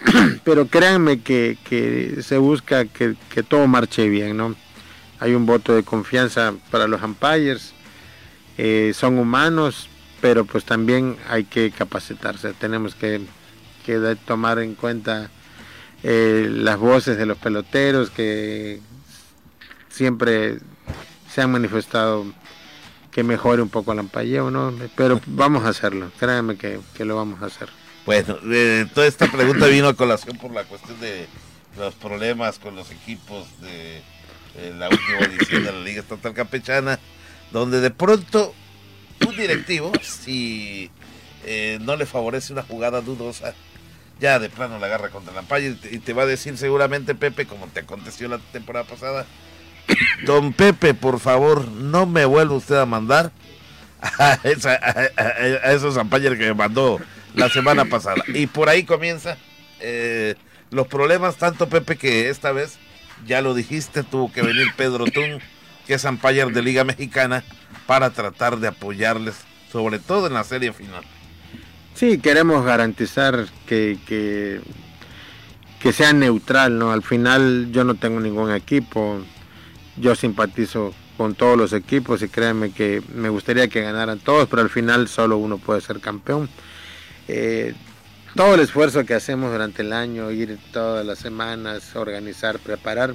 [0.45, 4.55] Pero créanme que, que se busca que, que todo marche bien, ¿no?
[5.21, 7.73] Hay un voto de confianza para los umpires.
[8.59, 9.89] Eh, son humanos,
[10.21, 12.53] pero pues también hay que capacitarse.
[12.55, 13.21] Tenemos que,
[14.27, 15.31] tomar en cuenta
[16.03, 18.81] eh, las voces de los peloteros que
[19.89, 20.59] siempre
[21.33, 22.27] se han manifestado
[23.13, 24.75] que mejore un poco el ampalleo, ¿no?
[24.95, 27.71] Pero vamos a hacerlo, créanme que, que lo vamos a hacer.
[28.05, 31.27] Bueno, eh, toda esta pregunta vino a colación por la cuestión de
[31.79, 34.03] los problemas con los equipos de
[34.59, 36.99] eh, la última edición de la Liga Estatal Campechana,
[37.53, 38.55] donde de pronto
[39.27, 40.91] un directivo, si
[41.45, 43.55] eh, no le favorece una jugada dudosa,
[44.21, 47.47] ya de plano la agarra contra la ampalla y te, va a decir seguramente Pepe,
[47.47, 49.27] como te aconteció la temporada pasada,
[50.25, 53.31] Don Pepe, por favor, no me vuelva usted a mandar
[54.01, 54.39] a,
[55.73, 56.99] esos umpires que me mandó
[57.35, 58.23] la semana pasada.
[58.29, 59.37] Y por ahí comienza
[59.81, 60.35] eh,
[60.71, 62.79] los problemas, tanto Pepe que esta vez,
[63.25, 65.41] ya lo dijiste, tuvo que venir Pedro Tun,
[65.87, 67.45] que es umpire de Liga Mexicana,
[67.87, 69.37] para tratar de apoyarles,
[69.71, 71.05] sobre todo en la serie final.
[71.95, 74.61] Sí, queremos garantizar que, que,
[75.93, 76.91] sea neutral, ¿no?
[76.91, 79.21] Al final yo no tengo ningún equipo,
[79.97, 84.63] yo simpatizo con todos los equipos y créanme que me gustaría que ganaran todos, pero
[84.63, 86.51] al final solo uno puede ser campeón.
[87.29, 87.75] Eh,
[88.37, 93.15] todo el esfuerzo que hacemos durante el año, ir todas las semanas, organizar, preparar,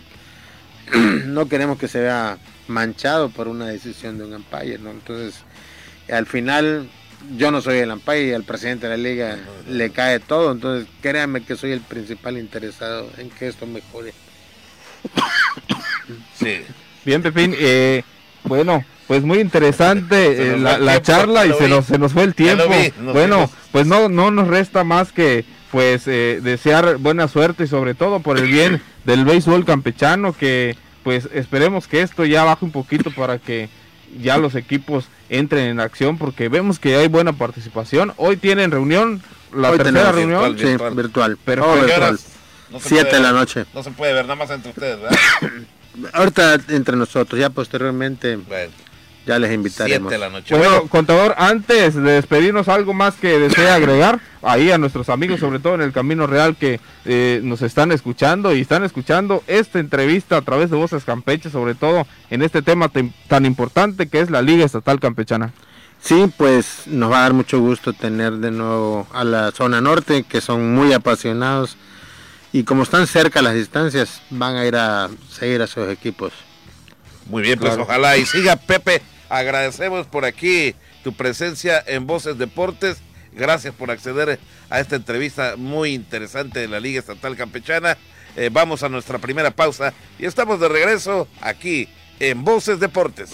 [1.25, 4.89] no queremos que se vea manchado por una decisión de un umpire, ¿no?
[4.89, 5.43] Entonces,
[6.11, 6.89] al final
[7.37, 9.37] yo no soy el umpire y al presidente de la liga
[9.69, 14.13] le cae todo, entonces créanme que soy el principal interesado en que esto mejore.
[16.35, 16.61] Sí.
[17.05, 17.55] Bien, Pepín.
[17.57, 18.03] eh,
[18.43, 20.15] bueno, pues muy interesante
[20.53, 22.63] eh, la, tiempo, charla y se nos, se nos fue el tiempo.
[22.69, 27.67] vi, bueno, pues no, no nos resta más que pues eh, desear buena suerte y
[27.67, 32.63] sobre todo por el bien del béisbol campechano que pues esperemos que esto ya baje
[32.63, 33.67] un poquito para que
[34.17, 38.13] ya los equipos entren en acción porque vemos que hay buena participación.
[38.15, 39.21] Hoy tienen reunión,
[39.53, 40.55] la Hoy tercera reunión.
[40.55, 40.89] virtual.
[40.89, 41.37] Sí, virtual.
[41.43, 43.65] Pero puede de la noche.
[43.73, 45.17] No se puede ver nada más entre ustedes, ¿verdad?
[46.13, 48.71] Ahorita entre nosotros, ya posteriormente Bueno,
[49.25, 50.09] ya les invitaremos.
[50.11, 50.55] Siete de la noche.
[50.55, 55.39] Bueno, Bueno, contador, antes de despedirnos, algo más que desea agregar ahí a nuestros amigos,
[55.39, 59.79] sobre todo en el Camino Real, que eh, nos están escuchando y están escuchando esta
[59.79, 64.19] entrevista a través de Voces Campeche, sobre todo en este tema tem- tan importante que
[64.21, 65.51] es la Liga Estatal Campechana.
[66.03, 70.23] Sí, pues nos va a dar mucho gusto tener de nuevo a la zona norte,
[70.23, 71.77] que son muy apasionados
[72.51, 76.33] y como están cerca las distancias, van a ir a seguir a sus equipos.
[77.27, 79.01] Muy bien, pues ojalá y siga Pepe.
[79.29, 82.97] Agradecemos por aquí tu presencia en Voces Deportes.
[83.33, 87.97] Gracias por acceder a esta entrevista muy interesante de la Liga Estatal Campechana.
[88.35, 91.87] Eh, vamos a nuestra primera pausa y estamos de regreso aquí
[92.19, 93.31] en Voces Deportes.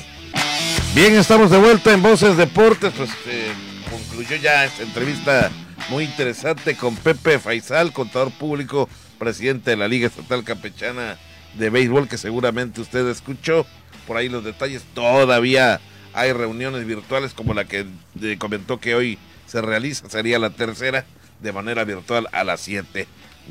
[0.93, 2.93] Bien, estamos de vuelta en Voces Deportes.
[2.95, 3.51] Pues eh,
[3.89, 5.51] concluyó ya esta entrevista
[5.89, 11.17] muy interesante con Pepe Faisal, contador público, presidente de la Liga Estatal Campechana
[11.57, 13.65] de Béisbol, que seguramente usted escuchó.
[14.05, 14.83] Por ahí los detalles.
[14.93, 15.79] Todavía
[16.13, 17.85] hay reuniones virtuales como la que
[18.21, 20.09] eh, comentó que hoy se realiza.
[20.09, 21.05] Sería la tercera
[21.41, 23.07] de manera virtual a las 7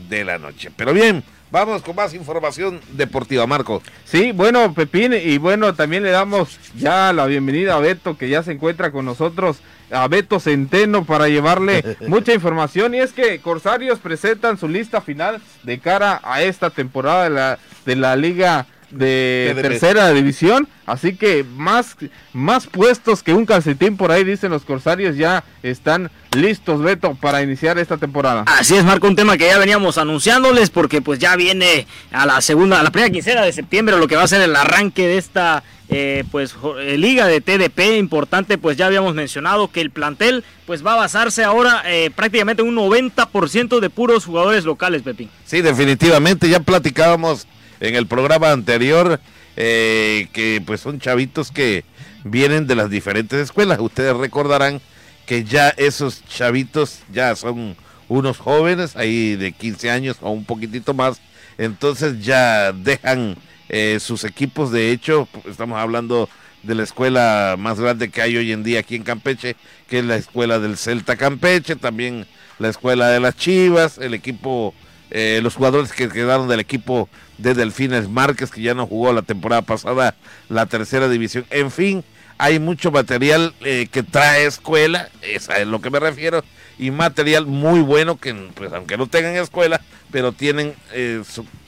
[0.08, 0.70] de la noche.
[0.76, 3.82] Pero bien, vamos con más información deportiva, Marco.
[4.04, 8.42] Sí, bueno, Pepín, y bueno, también le damos ya la bienvenida a Beto, que ya
[8.42, 9.58] se encuentra con nosotros,
[9.90, 12.94] a Beto Centeno, para llevarle mucha información.
[12.94, 17.58] Y es que Corsarios presentan su lista final de cara a esta temporada de la,
[17.84, 20.68] de la Liga de tercera división.
[20.86, 21.96] Así que más,
[22.32, 27.42] más puestos que un calcetín por ahí, dicen los Corsarios, ya están listos, Beto, para
[27.42, 28.44] iniciar esta temporada.
[28.46, 32.40] Así es, Marco, un tema que ya veníamos anunciándoles porque pues ya viene a la
[32.40, 35.18] segunda, a la primera quincena de septiembre lo que va a ser el arranque de
[35.18, 40.42] esta eh, pues eh, liga de TDP importante, pues ya habíamos mencionado que el plantel
[40.66, 45.30] pues va a basarse ahora eh, prácticamente en un 90% de puros jugadores locales, Pepín.
[45.44, 47.46] Sí, definitivamente, ya platicábamos
[47.80, 49.20] en el programa anterior
[49.56, 51.84] eh, que pues son chavitos que
[52.24, 53.78] vienen de las diferentes escuelas.
[53.80, 54.80] Ustedes recordarán
[55.26, 57.76] que ya esos chavitos ya son
[58.08, 61.20] unos jóvenes, ahí de 15 años o un poquitito más,
[61.58, 63.36] entonces ya dejan
[63.68, 66.28] eh, sus equipos, de hecho, estamos hablando
[66.62, 69.56] de la escuela más grande que hay hoy en día aquí en Campeche,
[69.88, 72.26] que es la escuela del Celta Campeche, también
[72.58, 74.74] la escuela de las Chivas, el equipo,
[75.10, 79.22] eh, los jugadores que quedaron del equipo de Delfines Márquez, que ya no jugó la
[79.22, 80.14] temporada pasada
[80.48, 82.04] la tercera división, en fin,
[82.38, 86.44] hay mucho material eh, que trae escuela, es a lo que me refiero,
[86.78, 91.22] y material muy bueno que, pues aunque no tengan escuela, pero tienen, eh,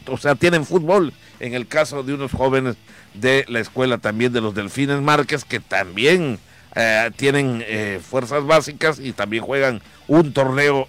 [0.06, 1.12] o sea, tienen fútbol.
[1.40, 2.76] En el caso de unos jóvenes
[3.14, 6.38] de la escuela también de los Delfines Márquez, que también
[6.74, 7.64] eh, tienen
[8.02, 10.88] fuerzas básicas y también juegan un torneo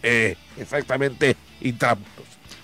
[0.58, 1.98] exactamente intra-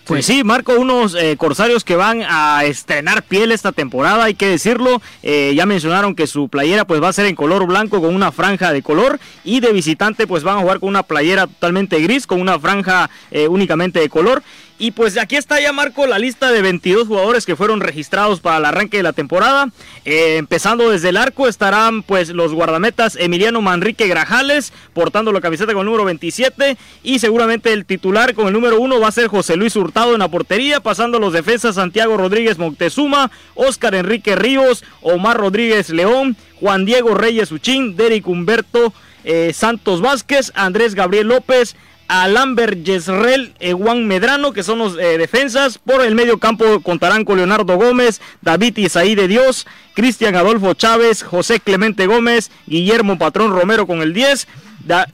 [0.06, 4.48] Pues sí, Marco, unos eh, corsarios que van a estrenar piel esta temporada, hay que
[4.48, 5.02] decirlo.
[5.24, 8.32] Eh, ya mencionaron que su playera pues va a ser en color blanco con una
[8.32, 12.28] franja de color y de visitante pues van a jugar con una playera totalmente gris
[12.28, 14.44] con una franja eh, únicamente de color.
[14.78, 18.58] Y pues aquí está ya Marco la lista de 22 jugadores que fueron registrados para
[18.58, 19.70] el arranque de la temporada.
[20.04, 25.72] Eh, empezando desde el arco estarán pues los guardametas Emiliano Manrique Grajales portando la camiseta
[25.72, 29.28] con el número 27 y seguramente el titular con el número 1 va a ser
[29.28, 34.84] José Luis Hurtado en la portería, pasando los defensas Santiago Rodríguez Moctezuma, Óscar Enrique Ríos,
[35.02, 38.94] Omar Rodríguez León, Juan Diego Reyes Uchín, Derek Humberto
[39.26, 41.76] eh, Santos Vázquez, Andrés Gabriel López,
[42.08, 45.78] Alamber Yesrel, eh, Juan Medrano, que son los eh, defensas.
[45.78, 51.24] Por el medio campo contarán con Leonardo Gómez, David Isaí de Dios, Cristian Adolfo Chávez,
[51.24, 54.48] José Clemente Gómez, Guillermo Patrón Romero con el 10.
[54.86, 55.08] Da-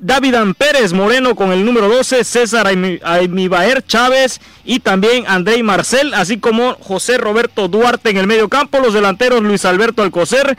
[0.58, 6.40] Pérez Moreno con el número 12, César Aimi- Aimibaer Chávez y también Andrei Marcel, así
[6.40, 10.58] como José Roberto Duarte en el medio campo, los delanteros Luis Alberto Alcocer,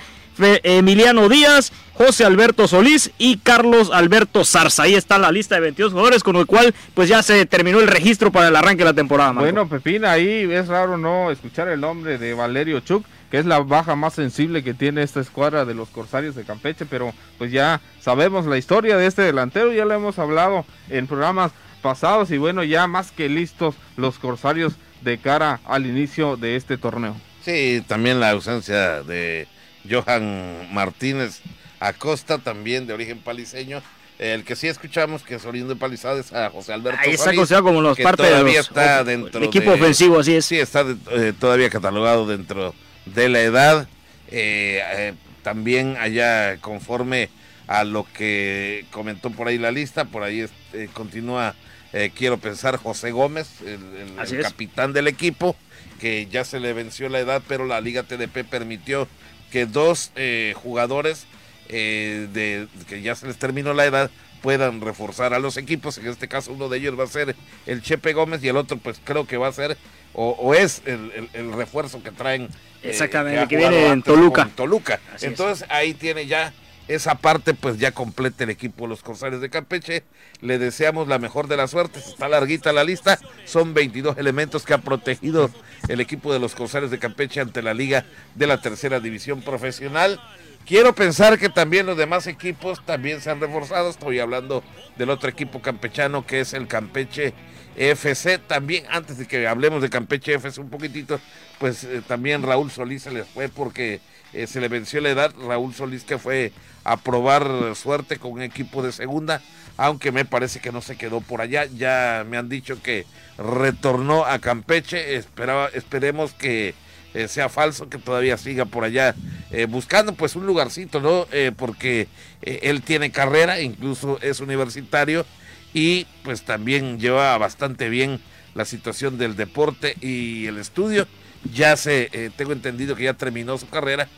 [0.62, 4.84] Emiliano Díaz, José Alberto Solís y Carlos Alberto Zarza.
[4.84, 7.88] Ahí está la lista de 22 jugadores, con lo cual pues ya se terminó el
[7.88, 9.32] registro para el arranque de la temporada.
[9.32, 9.44] Marco.
[9.44, 13.60] Bueno, Pepín, ahí es raro no escuchar el nombre de Valerio Chuk, que es la
[13.60, 17.80] baja más sensible que tiene esta escuadra de los Corsarios de Campeche, pero pues ya
[18.00, 21.52] sabemos la historia de este delantero, ya lo hemos hablado en programas
[21.82, 26.78] pasados y bueno, ya más que listos los Corsarios de cara al inicio de este
[26.78, 27.16] torneo.
[27.44, 29.48] Sí, también la ausencia de
[29.88, 31.40] Johan Martínez
[31.80, 33.82] Acosta, también de origen paliseño.
[34.18, 37.34] El que sí escuchamos que es oriundo de Palizada es a José Alberto Ahí está
[37.34, 40.44] considerado como los parte de los, está el equipo de- ofensivo, así es.
[40.44, 42.72] Sí, está de- eh, todavía catalogado dentro
[43.06, 43.88] de la edad.
[44.30, 47.30] Eh, eh, también allá conforme
[47.66, 51.54] a lo que comentó por ahí la lista, por ahí este, continúa,
[51.92, 55.56] eh, quiero pensar, José Gómez, el, capitán del equipo,
[56.02, 59.06] que ya se le venció la edad, pero la Liga TDP permitió
[59.52, 61.26] que dos eh, jugadores
[61.68, 64.10] eh, de, que ya se les terminó la edad
[64.42, 65.98] puedan reforzar a los equipos.
[65.98, 67.36] En este caso uno de ellos va a ser
[67.66, 69.76] el Chepe Gómez y el otro pues creo que va a ser
[70.12, 72.48] o, es el, refuerzo que traen.
[72.82, 74.50] Eh, Exactamente, que, viene en Toluca.
[74.56, 74.98] Toluca.
[75.20, 76.52] Entonces ahí tiene ya
[76.88, 80.02] esa parte pues ya completa el equipo de los Corsarios de Campeche.
[80.40, 82.06] Le deseamos la mejor de las suertes.
[82.08, 83.18] Está larguita la lista.
[83.44, 85.50] Son 22 elementos que ha protegido
[85.88, 88.04] el equipo de los Corsarios de Campeche ante la liga
[88.34, 90.20] de la tercera división profesional.
[90.66, 93.90] Quiero pensar que también los demás equipos también se han reforzado.
[93.90, 94.62] Estoy hablando
[94.96, 97.34] del otro equipo campechano que es el Campeche
[97.76, 98.38] FC.
[98.38, 101.20] También, antes de que hablemos de Campeche FC un poquitito,
[101.58, 104.00] pues eh, también Raúl Solís se les fue porque
[104.32, 105.34] eh, se le venció la edad.
[105.36, 106.52] Raúl Solís que fue
[106.84, 109.40] a probar suerte con un equipo de segunda,
[109.76, 111.66] aunque me parece que no se quedó por allá.
[111.66, 113.06] Ya me han dicho que
[113.38, 115.16] retornó a Campeche.
[115.16, 116.74] Esperaba, esperemos que
[117.14, 119.14] eh, sea falso, que todavía siga por allá
[119.50, 121.26] eh, buscando pues un lugarcito, ¿no?
[121.30, 122.08] Eh, porque
[122.40, 125.26] él tiene carrera, incluso es universitario
[125.74, 128.18] y pues también lleva bastante bien
[128.54, 131.06] la situación del deporte y el estudio.
[131.52, 134.08] Ya se, tengo entendido que ya terminó su carrera,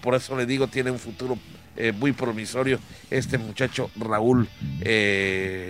[0.00, 1.36] por eso le digo, tiene un futuro
[1.98, 2.78] muy promisorio
[3.10, 4.48] este muchacho Raúl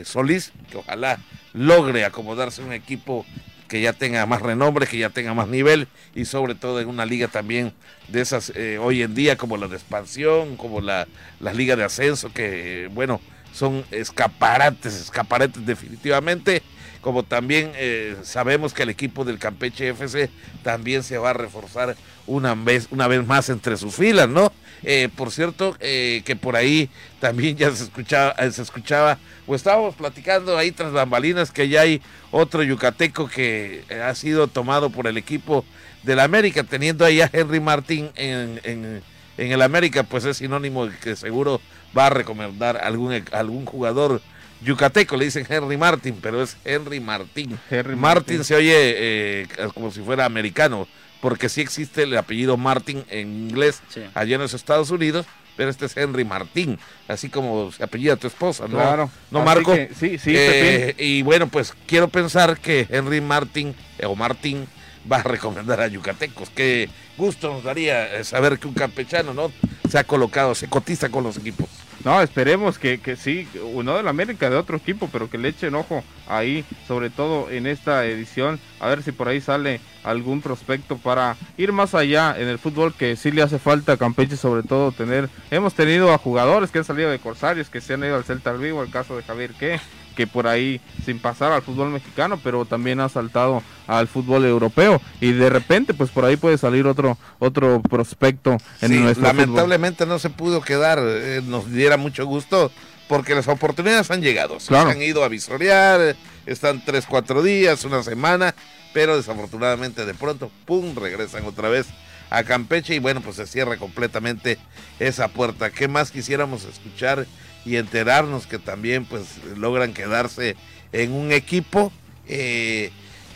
[0.05, 1.19] Solís, que ojalá
[1.53, 3.27] logre acomodarse un equipo
[3.69, 7.05] que ya tenga más renombre, que ya tenga más nivel y sobre todo en una
[7.05, 7.73] liga también
[8.09, 11.07] de esas eh, hoy en día como la de expansión, como la,
[11.39, 13.21] las ligas de ascenso, que bueno,
[13.53, 16.63] son escaparates, escaparates definitivamente
[17.01, 20.31] como también eh, sabemos que el equipo del Campeche FC
[20.63, 21.97] también se va a reforzar
[22.27, 24.53] una vez, una vez más entre sus filas, ¿no?
[24.83, 26.89] Eh, por cierto, eh, que por ahí
[27.21, 32.01] también ya se escuchaba, se escuchaba, o estábamos platicando ahí tras bambalinas que ya hay
[32.31, 35.65] otro yucateco que ha sido tomado por el equipo
[36.03, 39.03] del América, teniendo ahí a Henry Martín en, en,
[39.37, 41.61] en el América, pues es sinónimo de que seguro
[41.97, 44.21] va a recomendar algún, algún jugador
[44.61, 47.59] yucateco, le dicen Henry Martin, pero es Henry Martín.
[47.71, 50.89] Henry Martin, se oye eh, como si fuera americano,
[51.21, 53.83] porque sí existe el apellido Martin en inglés
[54.15, 58.29] allá en los Estados Unidos, pero este es Henry Martín, así como se apellida tu
[58.29, 58.77] esposa, ¿no?
[58.77, 59.11] Claro.
[59.31, 59.75] ¿No, Marco?
[59.99, 64.69] sí, sí, eh, y bueno, pues quiero pensar que Henry Martin eh, o Martín
[65.11, 66.51] va a recomendar a yucatecos.
[66.51, 69.51] Qué gusto nos daría saber que un campechano, ¿no?
[69.91, 71.69] Se ha colocado, se cotiza con los equipos.
[72.05, 75.49] No, esperemos que, que sí, uno de la América, de otro equipo, pero que le
[75.49, 80.41] echen ojo ahí, sobre todo en esta edición, a ver si por ahí sale algún
[80.41, 84.37] prospecto para ir más allá en el fútbol que sí le hace falta a Campeche,
[84.37, 88.05] sobre todo tener, hemos tenido a jugadores que han salido de Corsarios, que se han
[88.05, 89.81] ido al Celta al Vivo, el caso de Javier que
[90.19, 95.01] que por ahí sin pasar al fútbol mexicano, pero también ha saltado al fútbol europeo
[95.21, 100.19] y de repente pues por ahí puede salir otro otro prospecto en nuestro lamentablemente no
[100.19, 102.73] se pudo quedar, eh, nos diera mucho gusto
[103.07, 106.17] porque las oportunidades han llegado, se han ido a visorear,
[106.47, 108.57] están tres, cuatro días, una semana,
[108.93, 111.87] pero desafortunadamente de pronto, pum, regresan otra vez
[112.29, 114.59] a Campeche y bueno, pues se cierra completamente
[114.99, 115.71] esa puerta.
[115.71, 117.25] ¿Qué más quisiéramos escuchar?
[117.69, 120.57] Y enterarnos que también pues logran quedarse
[120.93, 121.93] en un equipo.
[122.27, 122.91] Eh,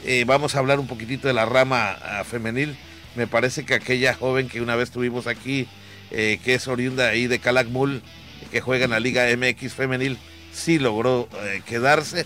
[0.07, 2.75] eh, vamos a hablar un poquitito de la rama ah, femenil.
[3.15, 5.69] Me parece que aquella joven que una vez tuvimos aquí,
[6.11, 8.03] eh, que es oriunda ahí de Calakmul,
[8.51, 10.17] que juega en la Liga MX femenil,
[10.51, 11.29] sí logró
[11.67, 12.25] quedarse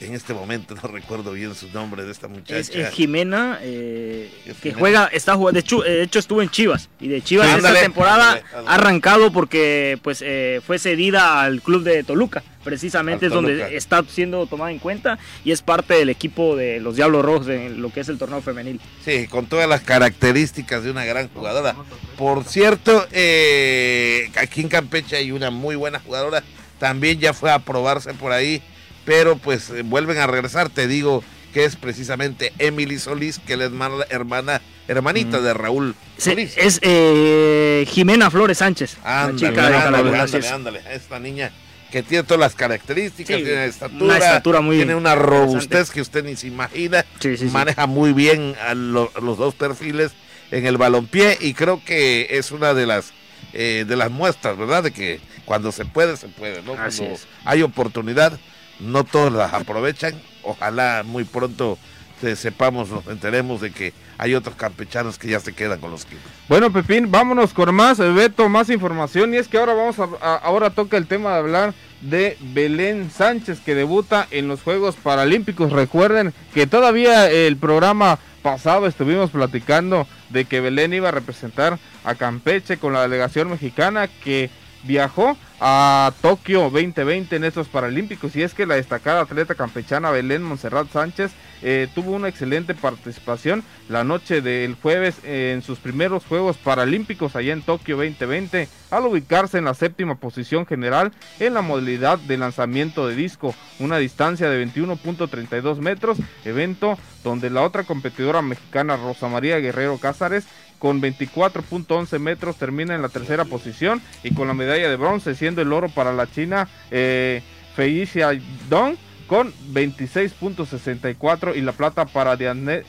[0.00, 2.58] en este momento no recuerdo bien su nombre de esta muchacha.
[2.58, 4.30] Es, Jimena, eh,
[4.62, 8.74] que juega, está jugando, de hecho, estuvo en Chivas y de Chivas esta temporada ha
[8.74, 14.46] arrancado porque pues eh, fue cedida al club de Toluca, precisamente es donde está siendo
[14.46, 18.00] tomada en cuenta y es parte del equipo de los Diablos Rojos en lo que
[18.00, 18.80] es el torneo femenil.
[19.04, 21.74] Sí, con todas las características de una gran jugadora.
[22.16, 26.42] Por cierto, eh, aquí en Campeche hay una muy buena jugadora,
[26.78, 28.62] también ya fue a probarse por ahí
[29.08, 33.58] pero pues eh, vuelven a regresar, te digo que es precisamente Emily Solís, que es
[33.58, 33.64] la
[34.10, 35.42] hermana, hermanita mm.
[35.42, 36.52] de Raúl Solís.
[36.58, 41.50] es eh, Jimena Flores Sánchez, ándale, chica ándale, esta niña
[41.90, 46.36] que tiene todas las características, tiene estatura, estatura muy tiene una robustez que usted ni
[46.36, 47.06] se imagina,
[47.50, 50.12] maneja muy bien a los dos perfiles
[50.50, 53.14] en el balompié y creo que es una de las
[53.54, 54.82] eh, de las muestras, ¿verdad?
[54.82, 56.74] De que cuando se puede, se puede, ¿no?
[56.74, 58.38] Cuando hay oportunidad,
[58.80, 60.14] no todos las aprovechan.
[60.42, 61.78] Ojalá muy pronto
[62.22, 66.04] eh, sepamos, nos enteremos de que hay otros campechanos que ya se quedan con los
[66.04, 66.22] kilos.
[66.48, 69.34] Bueno, Pepín, vámonos con más, eh, Beto, más información.
[69.34, 73.60] Y es que ahora vamos a, ahora toca el tema de hablar de Belén Sánchez
[73.60, 75.70] que debuta en los Juegos Paralímpicos.
[75.70, 82.14] Recuerden que todavía el programa pasado estuvimos platicando de que Belén iba a representar a
[82.14, 84.50] Campeche con la delegación mexicana que
[84.84, 90.42] viajó a Tokio 2020 en estos Paralímpicos y es que la destacada atleta campechana Belén
[90.42, 96.56] Monserrat Sánchez eh, tuvo una excelente participación la noche del jueves en sus primeros Juegos
[96.56, 102.18] Paralímpicos allá en Tokio 2020 al ubicarse en la séptima posición general en la modalidad
[102.18, 108.96] de lanzamiento de disco, una distancia de 21.32 metros, evento donde la otra competidora mexicana
[108.96, 110.46] Rosa María Guerrero Cázares
[110.78, 115.60] con 24.11 metros termina en la tercera posición y con la medalla de bronce siendo
[115.62, 117.42] el oro para la China eh,
[117.74, 118.30] Felicia
[118.68, 118.96] Dong
[119.28, 122.82] con 26.64 y la plata para Diane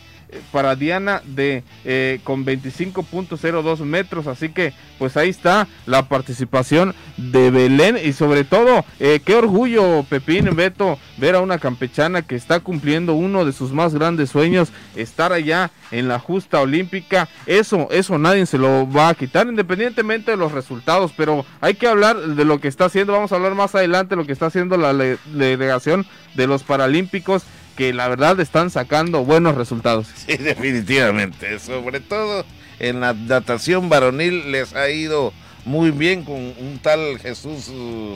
[0.51, 4.27] para Diana de eh, con 25.02 metros.
[4.27, 10.03] Así que pues ahí está la participación de Belén y sobre todo eh, qué orgullo
[10.09, 14.69] Pepín Beto ver a una campechana que está cumpliendo uno de sus más grandes sueños,
[14.95, 17.27] estar allá en la justa olímpica.
[17.45, 21.87] Eso, eso nadie se lo va a quitar independientemente de los resultados, pero hay que
[21.87, 23.13] hablar de lo que está haciendo.
[23.13, 26.05] Vamos a hablar más adelante de lo que está haciendo la delegación
[26.35, 27.43] de los Paralímpicos
[27.79, 30.07] que la verdad están sacando buenos resultados.
[30.27, 31.59] Sí, definitivamente.
[31.59, 32.43] Sobre todo
[32.77, 35.31] en la natación varonil les ha ido
[35.63, 37.71] muy bien con un tal Jesús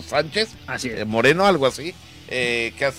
[0.06, 1.96] Sánchez, así eh, Moreno, algo así,
[2.28, 2.92] eh, que ha,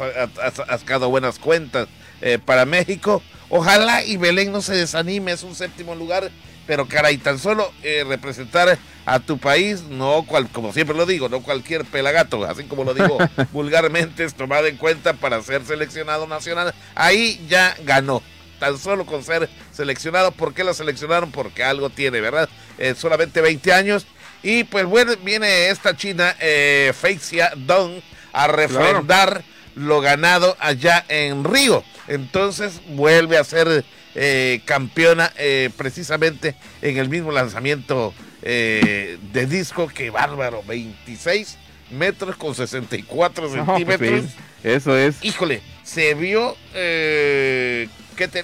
[0.79, 1.87] sacado buenas cuentas
[2.23, 3.23] eh, para México.
[3.51, 6.31] Ojalá y Belén no se desanime, es un séptimo lugar
[6.67, 11.29] pero caray, tan solo eh, representar a tu país, no cual, como siempre lo digo,
[11.29, 13.19] no cualquier pelagato, así como lo digo
[13.53, 16.75] vulgarmente, es tomado en cuenta para ser seleccionado nacional.
[16.95, 18.23] Ahí ya ganó.
[18.59, 21.33] Tan solo con ser seleccionado, ¿por qué lo seleccionaron?
[21.33, 22.49] Porque algo tiene, ¿verdad?
[22.79, 24.07] Eh, solamente 20 años.
[24.43, 28.01] Y pues bueno, viene esta china, eh, Feixia Dong,
[28.33, 29.43] a refrendar
[29.75, 31.83] lo ganado allá en Río.
[32.09, 33.85] Entonces vuelve a ser
[34.17, 39.89] eh, campeona eh, precisamente en el mismo lanzamiento eh, de disco.
[39.89, 41.59] que bárbaro, 26
[41.91, 44.27] metros con 64 centímetros.
[44.62, 45.17] eso es.
[45.25, 47.89] Híjole, se vio, ¿qué,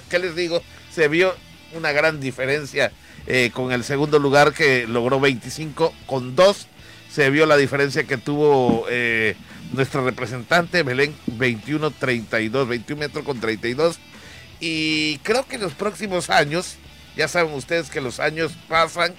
[0.09, 0.61] ¿qué, les digo?
[0.91, 1.33] Se vio
[1.73, 2.91] una gran diferencia
[3.53, 6.67] con el segundo lugar que logró 25 con 2.
[7.09, 8.85] Se vio la diferencia que tuvo
[9.71, 13.99] nuestra representante Belén 21-32, 21 metros con 32
[14.61, 16.77] y creo que en los próximos años,
[17.17, 19.13] ya saben ustedes que los años pasan,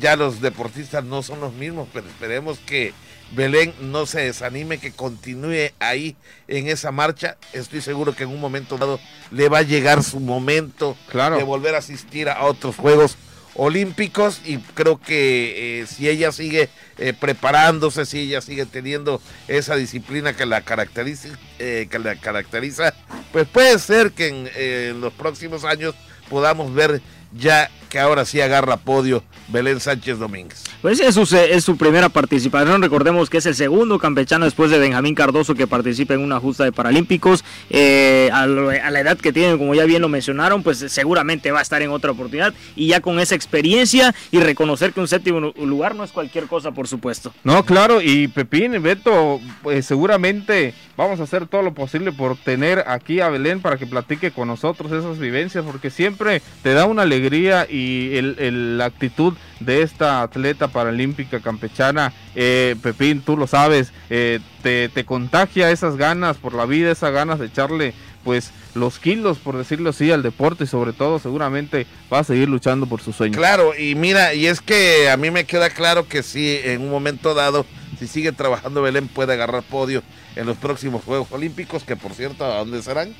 [0.00, 2.92] ya los deportistas no son los mismos, pero esperemos que
[3.34, 6.16] Belén no se desanime, que continúe ahí
[6.48, 7.36] en esa marcha.
[7.52, 11.76] Estoy seguro que en un momento dado le va a llegar su momento de volver
[11.76, 13.16] a asistir a otros Juegos
[13.54, 19.76] Olímpicos y creo que eh, si ella sigue eh, preparándose, si ella sigue teniendo esa
[19.76, 21.28] disciplina que la caracteriza,
[21.58, 22.94] eh, que la caracteriza,
[23.30, 25.94] pues puede ser que en los próximos años
[26.30, 30.64] podamos ver ya que ahora sí agarra podio Belén Sánchez Domínguez.
[30.80, 32.80] Pues es su, es su primera participación.
[32.80, 36.64] Recordemos que es el segundo campechano después de Benjamín Cardoso que participa en una justa
[36.64, 37.44] de Paralímpicos.
[37.68, 41.62] Eh, a, la edad que tiene, como ya bien lo mencionaron, pues seguramente va a
[41.62, 42.54] estar en otra oportunidad.
[42.76, 46.70] Y ya con esa experiencia y reconocer que un séptimo lugar no es cualquier cosa,
[46.70, 47.34] por supuesto.
[47.44, 48.00] No, claro.
[48.00, 53.28] Y Pepín, Beto, pues seguramente vamos a hacer todo lo posible por tener aquí a
[53.28, 57.81] Belén para que platique con nosotros esas vivencias, porque siempre te da una alegría y
[57.82, 64.40] y el, la actitud de esta atleta paralímpica campechana, eh, Pepín, tú lo sabes, eh,
[64.62, 69.38] te, te, contagia esas ganas por la vida, esas ganas de echarle pues los kilos,
[69.38, 73.16] por decirlo así, al deporte y sobre todo seguramente va a seguir luchando por sus
[73.16, 73.36] sueños.
[73.36, 76.90] Claro, y mira, y es que a mí me queda claro que si en un
[76.90, 77.66] momento dado,
[77.98, 80.02] si sigue trabajando Belén, puede agarrar podio
[80.36, 83.14] en los próximos Juegos Olímpicos, que por cierto, ¿a dónde serán?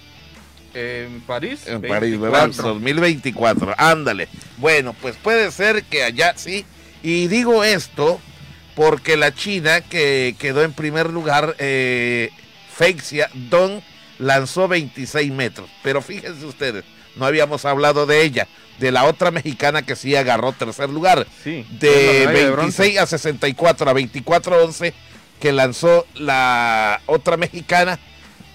[0.75, 1.67] En París.
[1.67, 2.51] En París, ¿verdad?
[2.51, 3.75] 2024.
[3.77, 4.29] Ándale.
[4.57, 6.65] Bueno, pues puede ser que allá sí.
[7.03, 8.21] Y digo esto
[8.75, 12.31] porque la China que quedó en primer lugar, eh,
[12.75, 13.83] Feixia Don,
[14.19, 15.69] lanzó 26 metros.
[15.83, 16.85] Pero fíjense ustedes,
[17.17, 18.49] no habíamos hablado de ella.
[18.79, 21.27] De la otra mexicana que sí agarró tercer lugar.
[21.45, 24.93] Sí, de 26 a 64 a 24-11
[25.39, 27.99] que lanzó la otra mexicana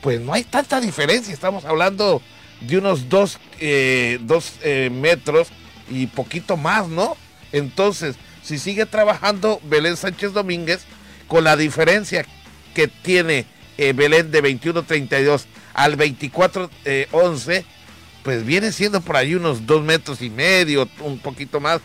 [0.02, 1.34] pues no hay tanta diferencia.
[1.34, 2.22] Estamos hablando
[2.62, 4.20] de unos dos, eh,
[4.64, 5.50] eh, metros
[5.90, 7.16] y poquito más, ¿no?
[7.52, 10.82] Entonces, si sigue trabajando Belén Sánchez Domínguez,
[11.28, 12.26] con la diferencia
[12.74, 13.46] que tiene
[13.78, 17.66] eh, Belén de 21-32 al 24-11,
[18.24, 21.82] pues viene siendo por ahí unos dos metros y medio, un poquito más.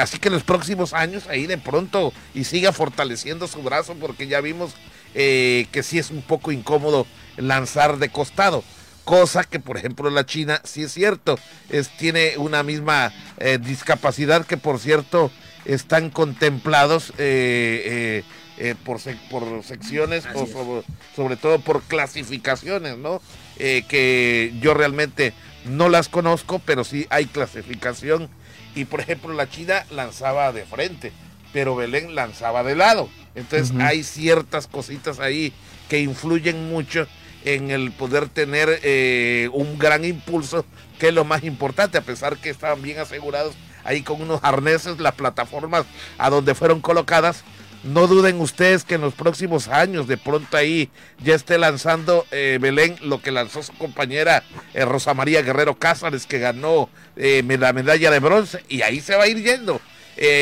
[0.00, 4.26] Así que en los próximos años ahí de pronto y siga fortaleciendo su brazo porque
[4.26, 4.72] ya vimos
[5.14, 7.06] eh, que sí es un poco incómodo
[7.36, 8.64] lanzar de costado.
[9.04, 11.38] Cosa que por ejemplo la China sí es cierto,
[11.70, 15.30] es, tiene una misma eh, discapacidad que por cierto
[15.64, 17.12] están contemplados
[18.84, 19.00] por,
[19.30, 20.82] por secciones o sobre,
[21.16, 23.22] sobre, todo por clasificaciones, ¿no?
[23.56, 25.32] que yo realmente
[25.64, 28.28] no las conozco, pero sí hay clasificación.
[28.74, 31.12] Y por ejemplo, la China lanzaba de frente,
[31.52, 33.08] pero Belén lanzaba de lado.
[33.34, 35.52] Entonces hay ciertas cositas ahí
[35.88, 37.06] que influyen mucho
[37.44, 40.64] en el poder tener eh, un gran impulso,
[40.98, 44.98] que es lo más importante, a pesar que estaban bien asegurados ahí con unos arneses,
[44.98, 45.84] las plataformas
[46.18, 47.44] a donde fueron colocadas,
[47.84, 50.90] no duden ustedes que en los próximos años de pronto ahí
[51.22, 54.42] ya esté lanzando eh, Belén lo que lanzó su compañera
[54.74, 59.16] eh, Rosa María Guerrero Cázares que ganó eh, la medalla de bronce y ahí se
[59.16, 59.80] va a ir yendo.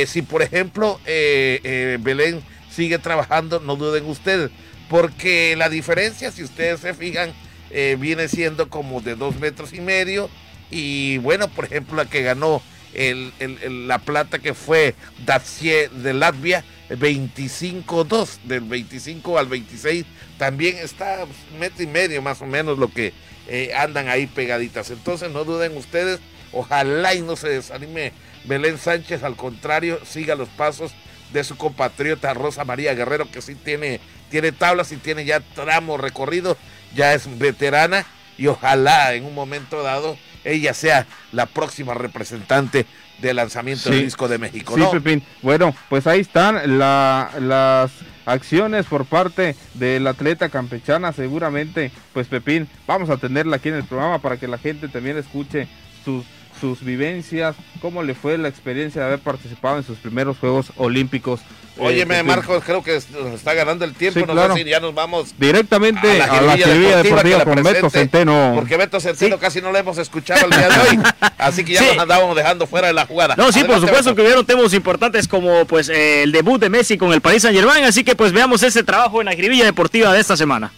[0.07, 4.51] Si por ejemplo Belén sigue trabajando, no duden ustedes,
[4.89, 7.33] porque la diferencia, si ustedes se fijan,
[7.99, 10.31] viene siendo como de dos metros y medio
[10.71, 12.63] y bueno, por ejemplo la que ganó
[12.95, 20.07] la plata que fue Dacie de Latvia 25-2, del 25 al 26,
[20.39, 21.27] también está
[21.59, 23.13] metro y medio más o menos lo que
[23.49, 24.91] eh, andan ahí pegaditas.
[24.91, 26.21] Entonces no duden ustedes,
[26.53, 28.13] ojalá y no se desanime
[28.47, 30.93] Belén Sánchez, al contrario, siga los pasos
[31.33, 35.97] de su compatriota Rosa María Guerrero, que sí tiene, tiene tablas y tiene ya tramo
[35.97, 36.57] recorrido,
[36.95, 38.07] ya es veterana
[38.39, 42.87] y ojalá en un momento dado ella sea la próxima representante
[43.19, 44.77] del lanzamiento del disco de México.
[44.77, 45.23] Sí, Pepín.
[45.43, 47.91] Bueno, pues ahí están las
[48.27, 51.13] acciones por parte del atleta campechana.
[51.13, 55.17] Seguramente, pues Pepín, vamos a tenerla aquí en el programa para que la gente también
[55.17, 55.67] escuche
[56.05, 56.25] sus
[56.61, 61.41] sus vivencias, cómo le fue la experiencia de haber participado en sus primeros Juegos Olímpicos.
[61.79, 64.95] Óyeme, eh, Marcos, creo que nos está ganando el tiempo, no sé si ya nos
[64.95, 68.53] vamos directamente a la Jiribilla Deportiva, con Beto Centeno.
[68.55, 70.99] Porque Beto Centeno casi no lo hemos escuchado el día de hoy,
[71.39, 73.37] así que ya nos andábamos dejando fuera de la jugada.
[73.37, 76.97] No, sí, por supuesto que hubieron temas importantes como pues eh, el debut de Messi
[76.97, 80.13] con el Paris Saint Germain, así que pues veamos ese trabajo en la Jiribilla Deportiva
[80.15, 80.73] de esta semana.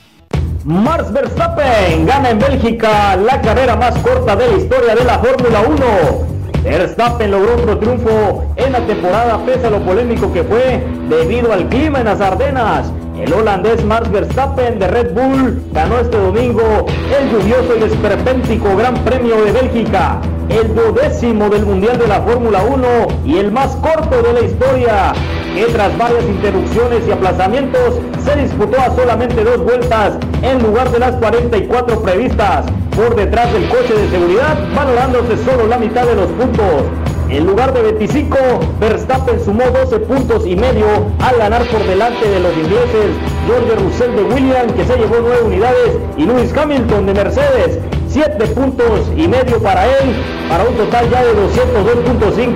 [0.69, 5.63] Max Verstappen gana en Bélgica la carrera más corta de la historia de la Fórmula
[5.67, 6.63] 1.
[6.63, 11.71] Verstappen logró otro triunfo en la temporada pese a lo polémico que fue debido al
[11.71, 12.93] clima en las Ardenas.
[13.19, 16.87] El holandés Max Verstappen de Red Bull ganó este domingo
[17.19, 22.63] el lluvioso y esperpéntico Gran Premio de Bélgica, el duodécimo del Mundial de la Fórmula
[22.63, 22.87] 1
[23.25, 25.13] y el más corto de la historia
[25.53, 31.01] que tras varias interrupciones y aplazamientos se disputó a solamente dos vueltas en lugar de
[31.01, 32.67] las 44 previstas.
[32.95, 36.85] Por detrás del coche de seguridad, valorándose solo la mitad de los puntos.
[37.31, 38.37] En lugar de 25,
[38.81, 40.87] Verstappen sumó 12 puntos y medio
[41.21, 43.13] al ganar por delante de los ingleses
[43.47, 48.47] George Russell de Williams, que se llevó 9 unidades, y Lewis Hamilton de Mercedes, 7
[48.47, 50.17] puntos y medio para él,
[50.49, 52.55] para un total ya de 202.5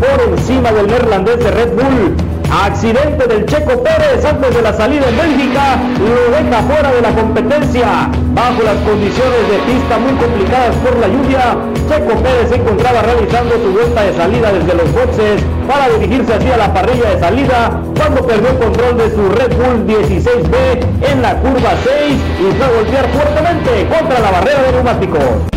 [0.00, 2.23] por encima del neerlandés de Red Bull.
[2.62, 7.10] Accidente del Checo Pérez antes de la salida en Bélgica lo deja fuera de la
[7.10, 8.08] competencia.
[8.32, 11.56] Bajo las condiciones de pista muy complicadas por la lluvia,
[11.88, 16.56] Checo Pérez se encontraba realizando su vuelta de salida desde los boxes para dirigirse hacia
[16.56, 21.70] la parrilla de salida cuando perdió control de su Red Bull 16B en la curva
[21.82, 25.54] 6 y fue a golpear fuertemente contra la barrera de neumáticos.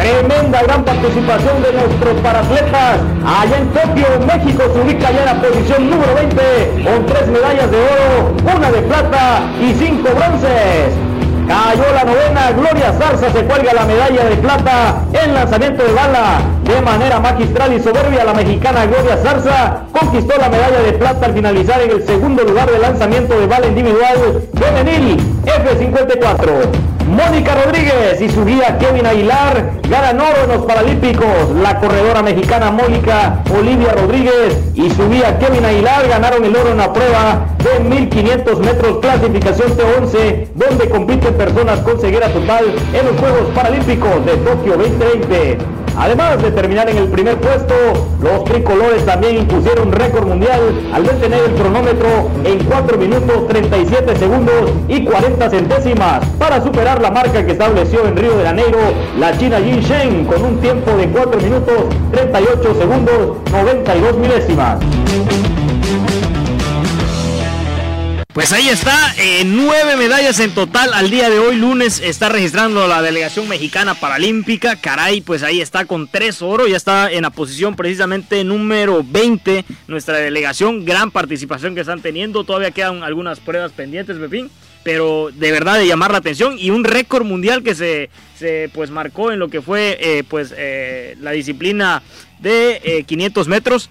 [0.00, 3.00] Tremenda gran participación de nuestros paratletas.
[3.22, 7.70] Allá en Tokio, México se ubica ya en la posición número 20 con tres medallas
[7.70, 10.94] de oro, una de plata y cinco bronces.
[11.46, 16.40] Cayó la novena, Gloria Zarza se cuelga la medalla de plata en lanzamiento de bala.
[16.64, 21.34] De manera magistral y soberbia, la mexicana Gloria Zarza conquistó la medalla de plata al
[21.34, 26.99] finalizar en el segundo lugar de lanzamiento de bala individual femenil F54.
[27.10, 31.50] Mónica Rodríguez y su guía Kevin Aguilar ganan oro en los Paralímpicos.
[31.60, 36.76] La corredora mexicana Mónica Olivia Rodríguez y su guía Kevin Aguilar ganaron el oro en
[36.76, 43.16] la prueba de 1500 metros clasificación T11, donde compiten personas con ceguera total en los
[43.18, 45.79] Juegos Paralímpicos de Tokio 2020.
[45.96, 47.74] Además de terminar en el primer puesto,
[48.20, 50.60] los tricolores también impusieron récord mundial
[50.92, 57.10] al detener el cronómetro en 4 minutos 37 segundos y 40 centésimas para superar la
[57.10, 58.78] marca que estableció en Río de Janeiro
[59.18, 61.74] la China Yin Shen con un tiempo de 4 minutos
[62.12, 64.78] 38 segundos 92 milésimas.
[68.32, 72.86] Pues ahí está, eh, nueve medallas en total al día de hoy, lunes, está registrando
[72.86, 74.76] la delegación mexicana paralímpica.
[74.76, 79.64] Caray, pues ahí está con tres oro, ya está en la posición precisamente número 20
[79.88, 80.84] nuestra delegación.
[80.84, 84.48] Gran participación que están teniendo, todavía quedan algunas pruebas pendientes, Pepín,
[84.84, 86.56] pero de verdad de llamar la atención.
[86.56, 90.54] Y un récord mundial que se, se pues marcó en lo que fue eh, pues
[90.56, 92.00] eh, la disciplina
[92.38, 93.90] de 500 metros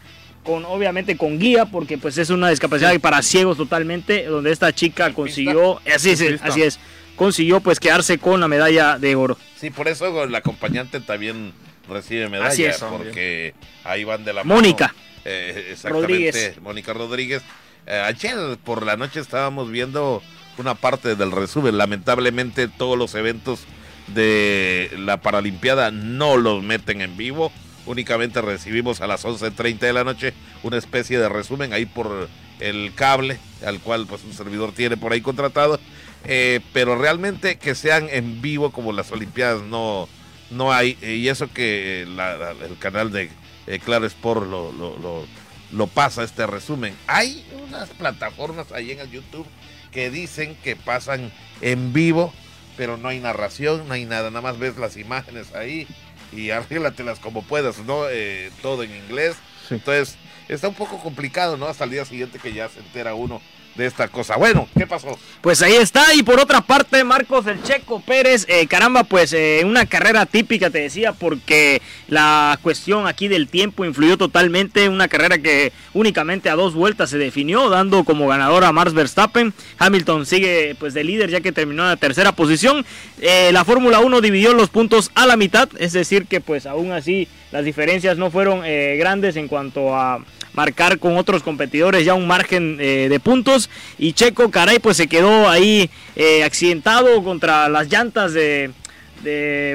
[0.50, 5.14] con obviamente con guía porque pues es una discapacidad para ciegos totalmente donde esta chica
[5.14, 6.80] consiguió así es, así es
[7.16, 11.54] consiguió pues quedarse con la medalla de oro sí por eso el acompañante también
[11.88, 12.78] recibe medalla Así es.
[12.78, 14.56] porque ahí van de la mano.
[14.56, 14.94] Mónica
[15.26, 16.62] Eh, exactamente, Rodríguez.
[16.62, 17.42] Mónica Rodríguez.
[17.86, 20.24] Eh, ayer por la noche estábamos viendo
[20.58, 21.78] una parte del resumen.
[21.78, 23.66] Lamentablemente todos los eventos
[24.08, 27.52] de la Paralimpiada no los meten en vivo.
[27.90, 32.30] Únicamente recibimos a las 11.30 de la noche una especie de resumen ahí por
[32.60, 35.80] el cable al cual pues un servidor tiene por ahí contratado.
[36.26, 40.08] Eh, pero realmente que sean en vivo como las Olimpiadas no,
[40.52, 41.00] no hay.
[41.02, 43.32] eh, y eso que la- el canal de
[43.66, 45.26] eh, Claro Sport lo, lo, lo-
[45.72, 46.94] lo pasa este resumen.
[47.08, 49.48] Hay unas plataformas ahí en el YouTube
[49.92, 51.32] que dicen que pasan
[51.62, 52.32] en vivo,
[52.78, 55.88] pero no hay narración, no hay nada, nada más ves las imágenes ahí
[56.32, 58.10] y arréglatelas como puedas, ¿no?
[58.10, 59.36] Eh, todo en inglés.
[59.68, 59.76] Sí.
[59.76, 60.18] Entonces,
[60.48, 61.68] está un poco complicado, ¿no?
[61.68, 63.42] Hasta el día siguiente que ya se entera uno
[63.76, 64.36] de esta cosa.
[64.38, 65.18] Bueno, ¿qué pasó?
[65.42, 69.62] Pues ahí está, y por otra parte, Marcos el Checo Pérez, eh, caramba, pues eh,
[69.66, 75.38] una carrera típica, te decía, porque la cuestión aquí del tiempo influyó totalmente, una carrera
[75.38, 79.54] que únicamente a dos vueltas se definió, dando como ganador a Max Verstappen.
[79.78, 82.86] Hamilton sigue pues de líder ya que terminó en la tercera posición.
[83.22, 86.92] Eh, la Fórmula 1 dividió los puntos a la mitad, es decir que pues aún
[86.92, 90.20] así las diferencias no fueron eh, grandes en cuanto a
[90.54, 93.70] marcar con otros competidores ya un margen eh, de puntos.
[93.98, 98.72] Y Checo caray pues se quedó ahí eh, accidentado contra las llantas de,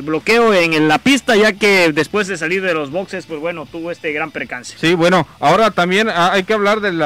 [0.02, 3.90] bloqueo en la pista ya que después de salir de los boxes pues bueno tuvo
[3.90, 4.74] este gran percance.
[4.80, 7.02] Sí, bueno, ahora también ah, hay que hablar del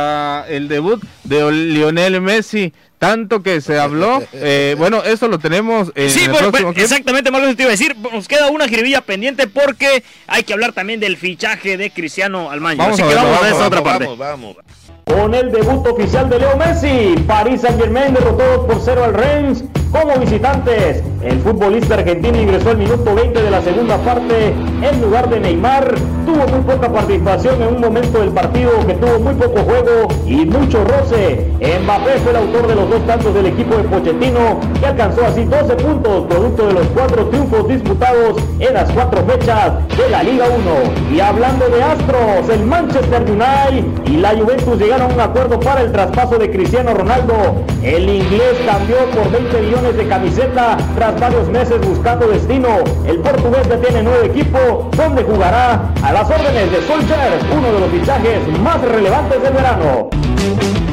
[0.48, 4.22] el debut de Lionel Messi, tanto que se habló.
[4.32, 7.70] eh, bueno, eso lo tenemos en Sí, el bueno, próximo pues, exactamente, Marcos, te iba
[7.70, 11.90] a decir, nos queda una jiribilla pendiente porque hay que hablar también del fichaje de
[11.90, 12.78] Cristiano Almaño.
[12.78, 14.04] Vamos Así a que verlo, vamos a vamos, esta otra parte.
[14.04, 14.56] Vamos, vamos.
[15.04, 19.14] Con el debut oficial de Leo Messi, París Saint Germain derrotó 2 por 0 al
[19.14, 21.02] Reims como visitantes.
[21.22, 25.94] El futbolista argentino ingresó al minuto 20 de la segunda parte en lugar de Neymar.
[26.24, 30.44] Tuvo muy poca participación en un momento del partido que tuvo muy poco juego y
[30.46, 31.48] mucho roce.
[31.58, 35.44] Mbappé fue el autor de los dos tantos del equipo de Pochettino que alcanzó así
[35.44, 40.46] 12 puntos producto de los cuatro triunfos disputados en las cuatro fechas de la Liga
[40.46, 41.16] 1.
[41.16, 45.82] Y hablando de Astros, el Manchester United y la Juventus llegaron a un acuerdo para
[45.82, 47.34] el traspaso de Cristiano Ronaldo.
[47.82, 52.68] El inglés cambió por 20 millones de camiseta tras varios meses buscando destino.
[53.06, 57.80] El portugués ya tiene nuevo equipo donde jugará a las órdenes de Solskjaer, uno de
[57.80, 60.87] los fichajes más relevantes del verano.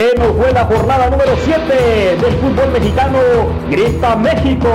[0.00, 3.18] Eh, nos fue la jornada número 7 del fútbol mexicano.
[3.70, 4.68] Grita México.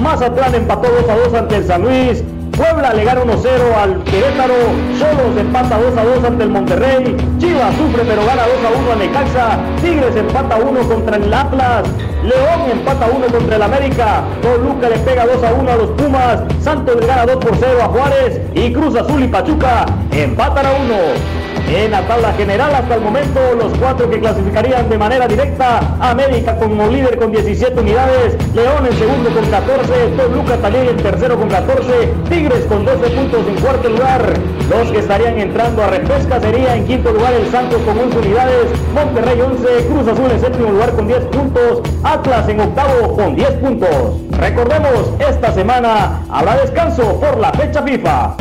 [0.00, 2.24] Mazatlán empató 2 a 2 ante el San Luis.
[2.56, 4.54] Puebla le gana 1-0 al Querétaro.
[4.98, 7.16] Cholos empata 2 a 2 ante el Monterrey.
[7.38, 9.58] Chivas sufre pero gana 2 a 1 al Necaxa.
[9.82, 11.84] Tigres empata 1 contra el Atlas.
[12.22, 14.24] León empata 1 contra el América.
[14.40, 16.40] Toluca le pega 2 a 1 a los Pumas.
[16.62, 18.40] Santos le gana 2 por 0 a Juárez.
[18.54, 21.37] Y Cruz Azul y Pachuca empatan a 1.
[21.70, 26.56] En la tabla general hasta el momento los cuatro que clasificarían de manera directa, América
[26.56, 31.48] como líder con 17 unidades, León en segundo con 14, Toluca también en tercero con
[31.48, 34.22] 14, Tigres con 12 puntos en cuarto lugar,
[34.70, 38.66] los que estarían entrando a repesca sería en quinto lugar el Santos con 11 unidades,
[38.94, 43.50] Monterrey 11, Cruz Azul en séptimo lugar con 10 puntos, Atlas en octavo con 10
[43.54, 44.22] puntos.
[44.38, 48.36] Recordemos, esta semana habrá descanso por la fecha FIFA.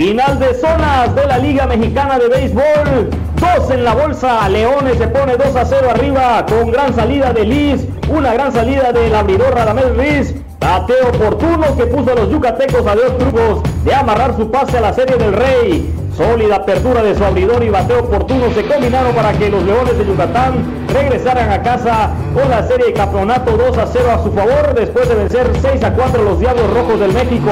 [0.00, 3.10] Final de zonas de la Liga Mexicana de Béisbol.
[3.34, 4.48] Dos en la bolsa.
[4.48, 7.86] Leones se pone 2 a 0 arriba con gran salida de Liz.
[8.08, 10.34] Una gran salida del abridor Radamel Riz.
[10.58, 14.80] Bateo oportuno que puso a los yucatecos a dos trucos de amarrar su pase a
[14.80, 15.92] la Serie del Rey.
[16.16, 20.04] Sólida apertura de su abridor y bateo oportuno se combinaron para que los Leones de
[20.04, 24.74] Yucatán regresaran a casa con la serie de campeonato 2 a 0 a su favor
[24.74, 27.50] después de vencer 6 a 4 a los Diablos Rojos del México.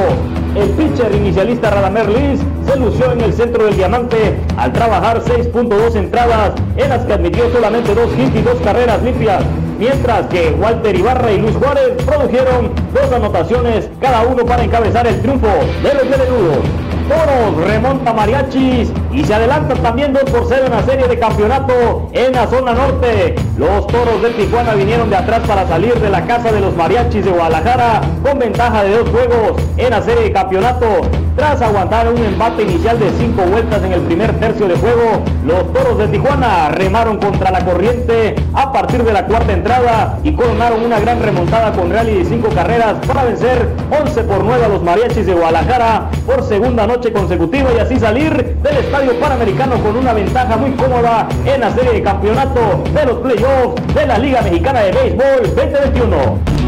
[0.54, 5.94] El pitcher inicialista Radamer Liz se lució en el centro del diamante al trabajar 6.2
[5.94, 9.42] entradas en las que admitió solamente dos hits y dos carreras limpias.
[9.78, 15.20] Mientras que Walter Ibarra y Luis Juárez produjeron dos anotaciones cada uno para encabezar el
[15.22, 16.87] triunfo de los Melenudos.
[17.08, 22.08] Toros remonta Mariachis y se adelanta también 2 por 0 en la serie de campeonato
[22.12, 23.34] en la zona norte.
[23.56, 27.24] Los Toros de Tijuana vinieron de atrás para salir de la casa de los Mariachis
[27.24, 30.86] de Guadalajara con ventaja de dos juegos en la serie de campeonato.
[31.34, 35.72] Tras aguantar un embate inicial de 5 vueltas en el primer tercio de juego, los
[35.72, 40.84] Toros de Tijuana remaron contra la corriente a partir de la cuarta entrada y coronaron
[40.84, 43.68] una gran remontada con rally de 5 carreras para vencer
[44.02, 48.32] 11 por 9 a los Mariachis de Guadalajara por segunda noche consecutiva y así salir
[48.34, 53.18] del Estadio Panamericano con una ventaja muy cómoda en la serie de campeonato de los
[53.18, 56.58] playoffs de la Liga Mexicana de Béisbol 2021.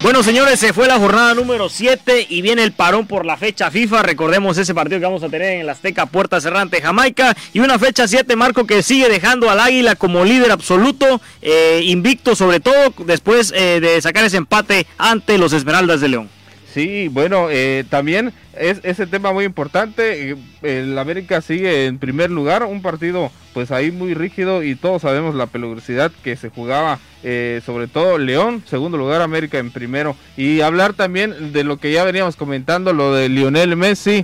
[0.00, 3.70] Bueno, señores, se fue la jornada número 7 y viene el parón por la fecha
[3.70, 4.02] FIFA.
[4.02, 7.36] Recordemos ese partido que vamos a tener en el Azteca Puerta Cerrante, Jamaica.
[7.52, 12.36] Y una fecha 7, Marco, que sigue dejando al Águila como líder absoluto, eh, invicto
[12.36, 16.36] sobre todo, después eh, de sacar ese empate ante los Esmeraldas de León.
[16.76, 20.32] Sí, bueno, eh, también es ese tema muy importante.
[20.32, 25.00] eh, El América sigue en primer lugar, un partido pues ahí muy rígido y todos
[25.00, 30.16] sabemos la peligrosidad que se jugaba, eh, sobre todo León, segundo lugar, América en primero.
[30.36, 34.22] Y hablar también de lo que ya veníamos comentando, lo de Lionel Messi,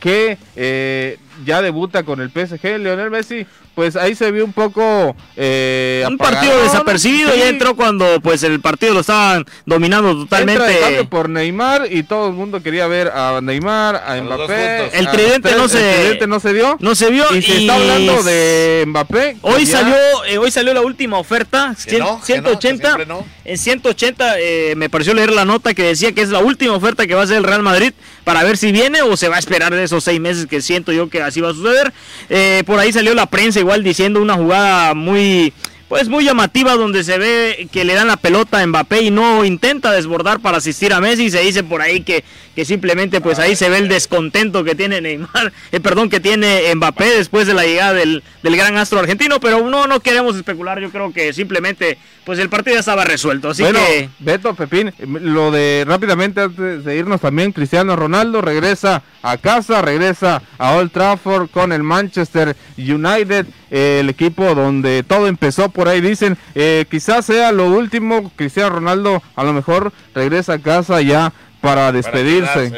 [0.00, 2.78] que eh, ya debuta con el PSG.
[2.78, 5.16] Lionel Messi, pues ahí se vio un poco...
[5.36, 7.38] eh, Un partido desapercibido, sí.
[7.40, 10.78] ya entró cuando pues el partido lo estaban dominando totalmente.
[10.80, 14.90] cambio por Neymar y todo el mundo quería ver a Neymar, a Mbappé.
[14.98, 16.76] El a tridente no se- El tridente no se dio.
[16.80, 19.36] No se vio y se está hablando de Mbappé.
[19.42, 19.96] Hoy ya- salió,
[20.28, 22.84] eh, hoy salió la última oferta, Que no, que no, que 180.
[22.86, 23.26] siempre no.
[23.44, 27.06] En 180 eh, me pareció leer la nota que decía que es la última oferta
[27.06, 27.92] que va a hacer el Real Madrid
[28.24, 30.92] para ver si viene o se va a esperar de esos seis meses que siento
[30.92, 31.92] yo que así va a suceder.
[32.30, 35.52] Eh, por ahí salió la prensa igual diciendo una jugada muy
[35.88, 39.44] pues muy llamativa donde se ve que le dan la pelota a Mbappé y no
[39.44, 41.30] intenta desbordar para asistir a Messi.
[41.30, 42.24] Se dice por ahí que,
[42.54, 46.74] que simplemente pues ahí se ve el descontento que tiene Neymar, eh, perdón, que tiene
[46.74, 49.40] Mbappé después de la llegada del, del gran astro argentino.
[49.40, 50.80] Pero no, no queremos especular.
[50.80, 53.50] Yo creo que simplemente pues el partido ya estaba resuelto.
[53.50, 59.02] Así bueno, que Beto Pepín, lo de rápidamente antes de irnos también, Cristiano Ronaldo regresa
[59.22, 65.26] a casa, regresa a Old Trafford con el Manchester United, eh, el equipo donde todo
[65.26, 70.54] empezó por ahí, dicen, eh, quizás sea lo último, Cristiano Ronaldo a lo mejor regresa
[70.54, 71.32] a casa ya
[71.64, 72.72] para para despedirse.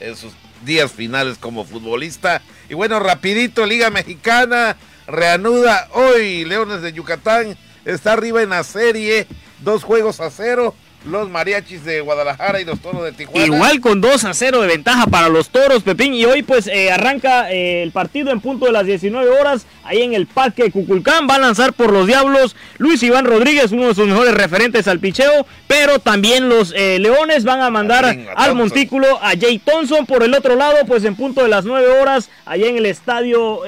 [0.00, 0.32] en sus
[0.64, 2.42] días finales como futbolista.
[2.68, 6.44] Y bueno, rapidito, Liga Mexicana reanuda hoy.
[6.44, 9.26] Leones de Yucatán está arriba en la serie,
[9.60, 10.74] dos juegos a cero.
[11.04, 13.46] Los mariachis de Guadalajara y los toros de Tijuana.
[13.46, 16.12] Igual con 2 a 0 de ventaja para los toros, Pepín.
[16.12, 19.66] Y hoy pues eh, arranca eh, el partido en punto de las 19 horas.
[19.82, 23.88] Ahí en el Parque Cuculcán va a lanzar por los Diablos Luis Iván Rodríguez, uno
[23.88, 25.46] de sus mejores referentes al picheo.
[25.66, 28.56] Pero también los eh, Leones van a mandar a al Thompson.
[28.58, 30.04] montículo a Jay Thompson.
[30.04, 33.60] Por el otro lado, pues en punto de las 9 horas, allá en el estadio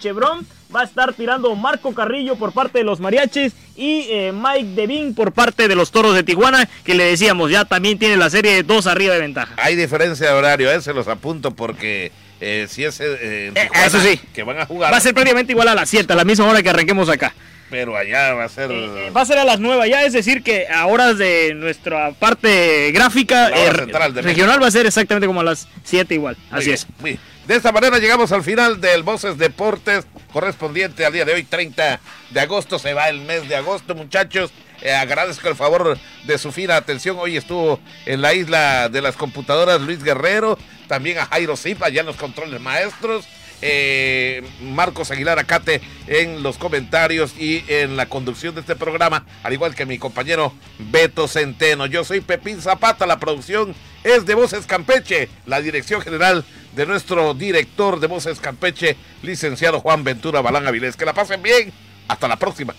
[0.00, 0.44] Chevron.
[0.74, 5.14] Va a estar tirando Marco Carrillo por parte de los mariachis y eh, Mike Devin
[5.14, 8.52] por parte de los toros de Tijuana, que le decíamos, ya también tiene la serie
[8.54, 9.54] de dos arriba de ventaja.
[9.58, 12.10] Hay diferencia de horario, eh, se los apunto porque
[12.40, 14.18] eh, si es eh, Tijuana, eso sí.
[14.32, 16.46] que van a jugar, Va a ser prácticamente igual a las 7, a la misma
[16.46, 17.34] hora que arranquemos acá.
[17.70, 20.42] pero allá va a ser Eh, va a ser a las 9 ya, es decir
[20.42, 25.44] que a horas de nuestra parte gráfica eh, regional va a ser exactamente como a
[25.44, 26.36] las 7 igual.
[26.50, 26.86] Muy Así bien, es.
[27.00, 27.31] muy bien.
[27.46, 31.98] De esta manera llegamos al final del Voces Deportes correspondiente al día de hoy, 30
[32.30, 32.78] de agosto.
[32.78, 34.52] Se va el mes de agosto, muchachos.
[34.80, 37.16] Eh, agradezco el favor de su fina atención.
[37.18, 42.00] Hoy estuvo en la isla de las computadoras Luis Guerrero, también a Jairo Zipa, allá
[42.00, 43.26] en los controles maestros.
[43.62, 49.52] Eh, Marcos Aguilar Acate en los comentarios y en la conducción de este programa, al
[49.52, 51.86] igual que mi compañero Beto Centeno.
[51.86, 56.44] Yo soy Pepín Zapata, la producción es de Voces Campeche, la dirección general
[56.74, 60.96] de nuestro director de Voces Campeche, licenciado Juan Ventura Balán Avilés.
[60.96, 61.72] Que la pasen bien,
[62.08, 62.74] hasta la próxima.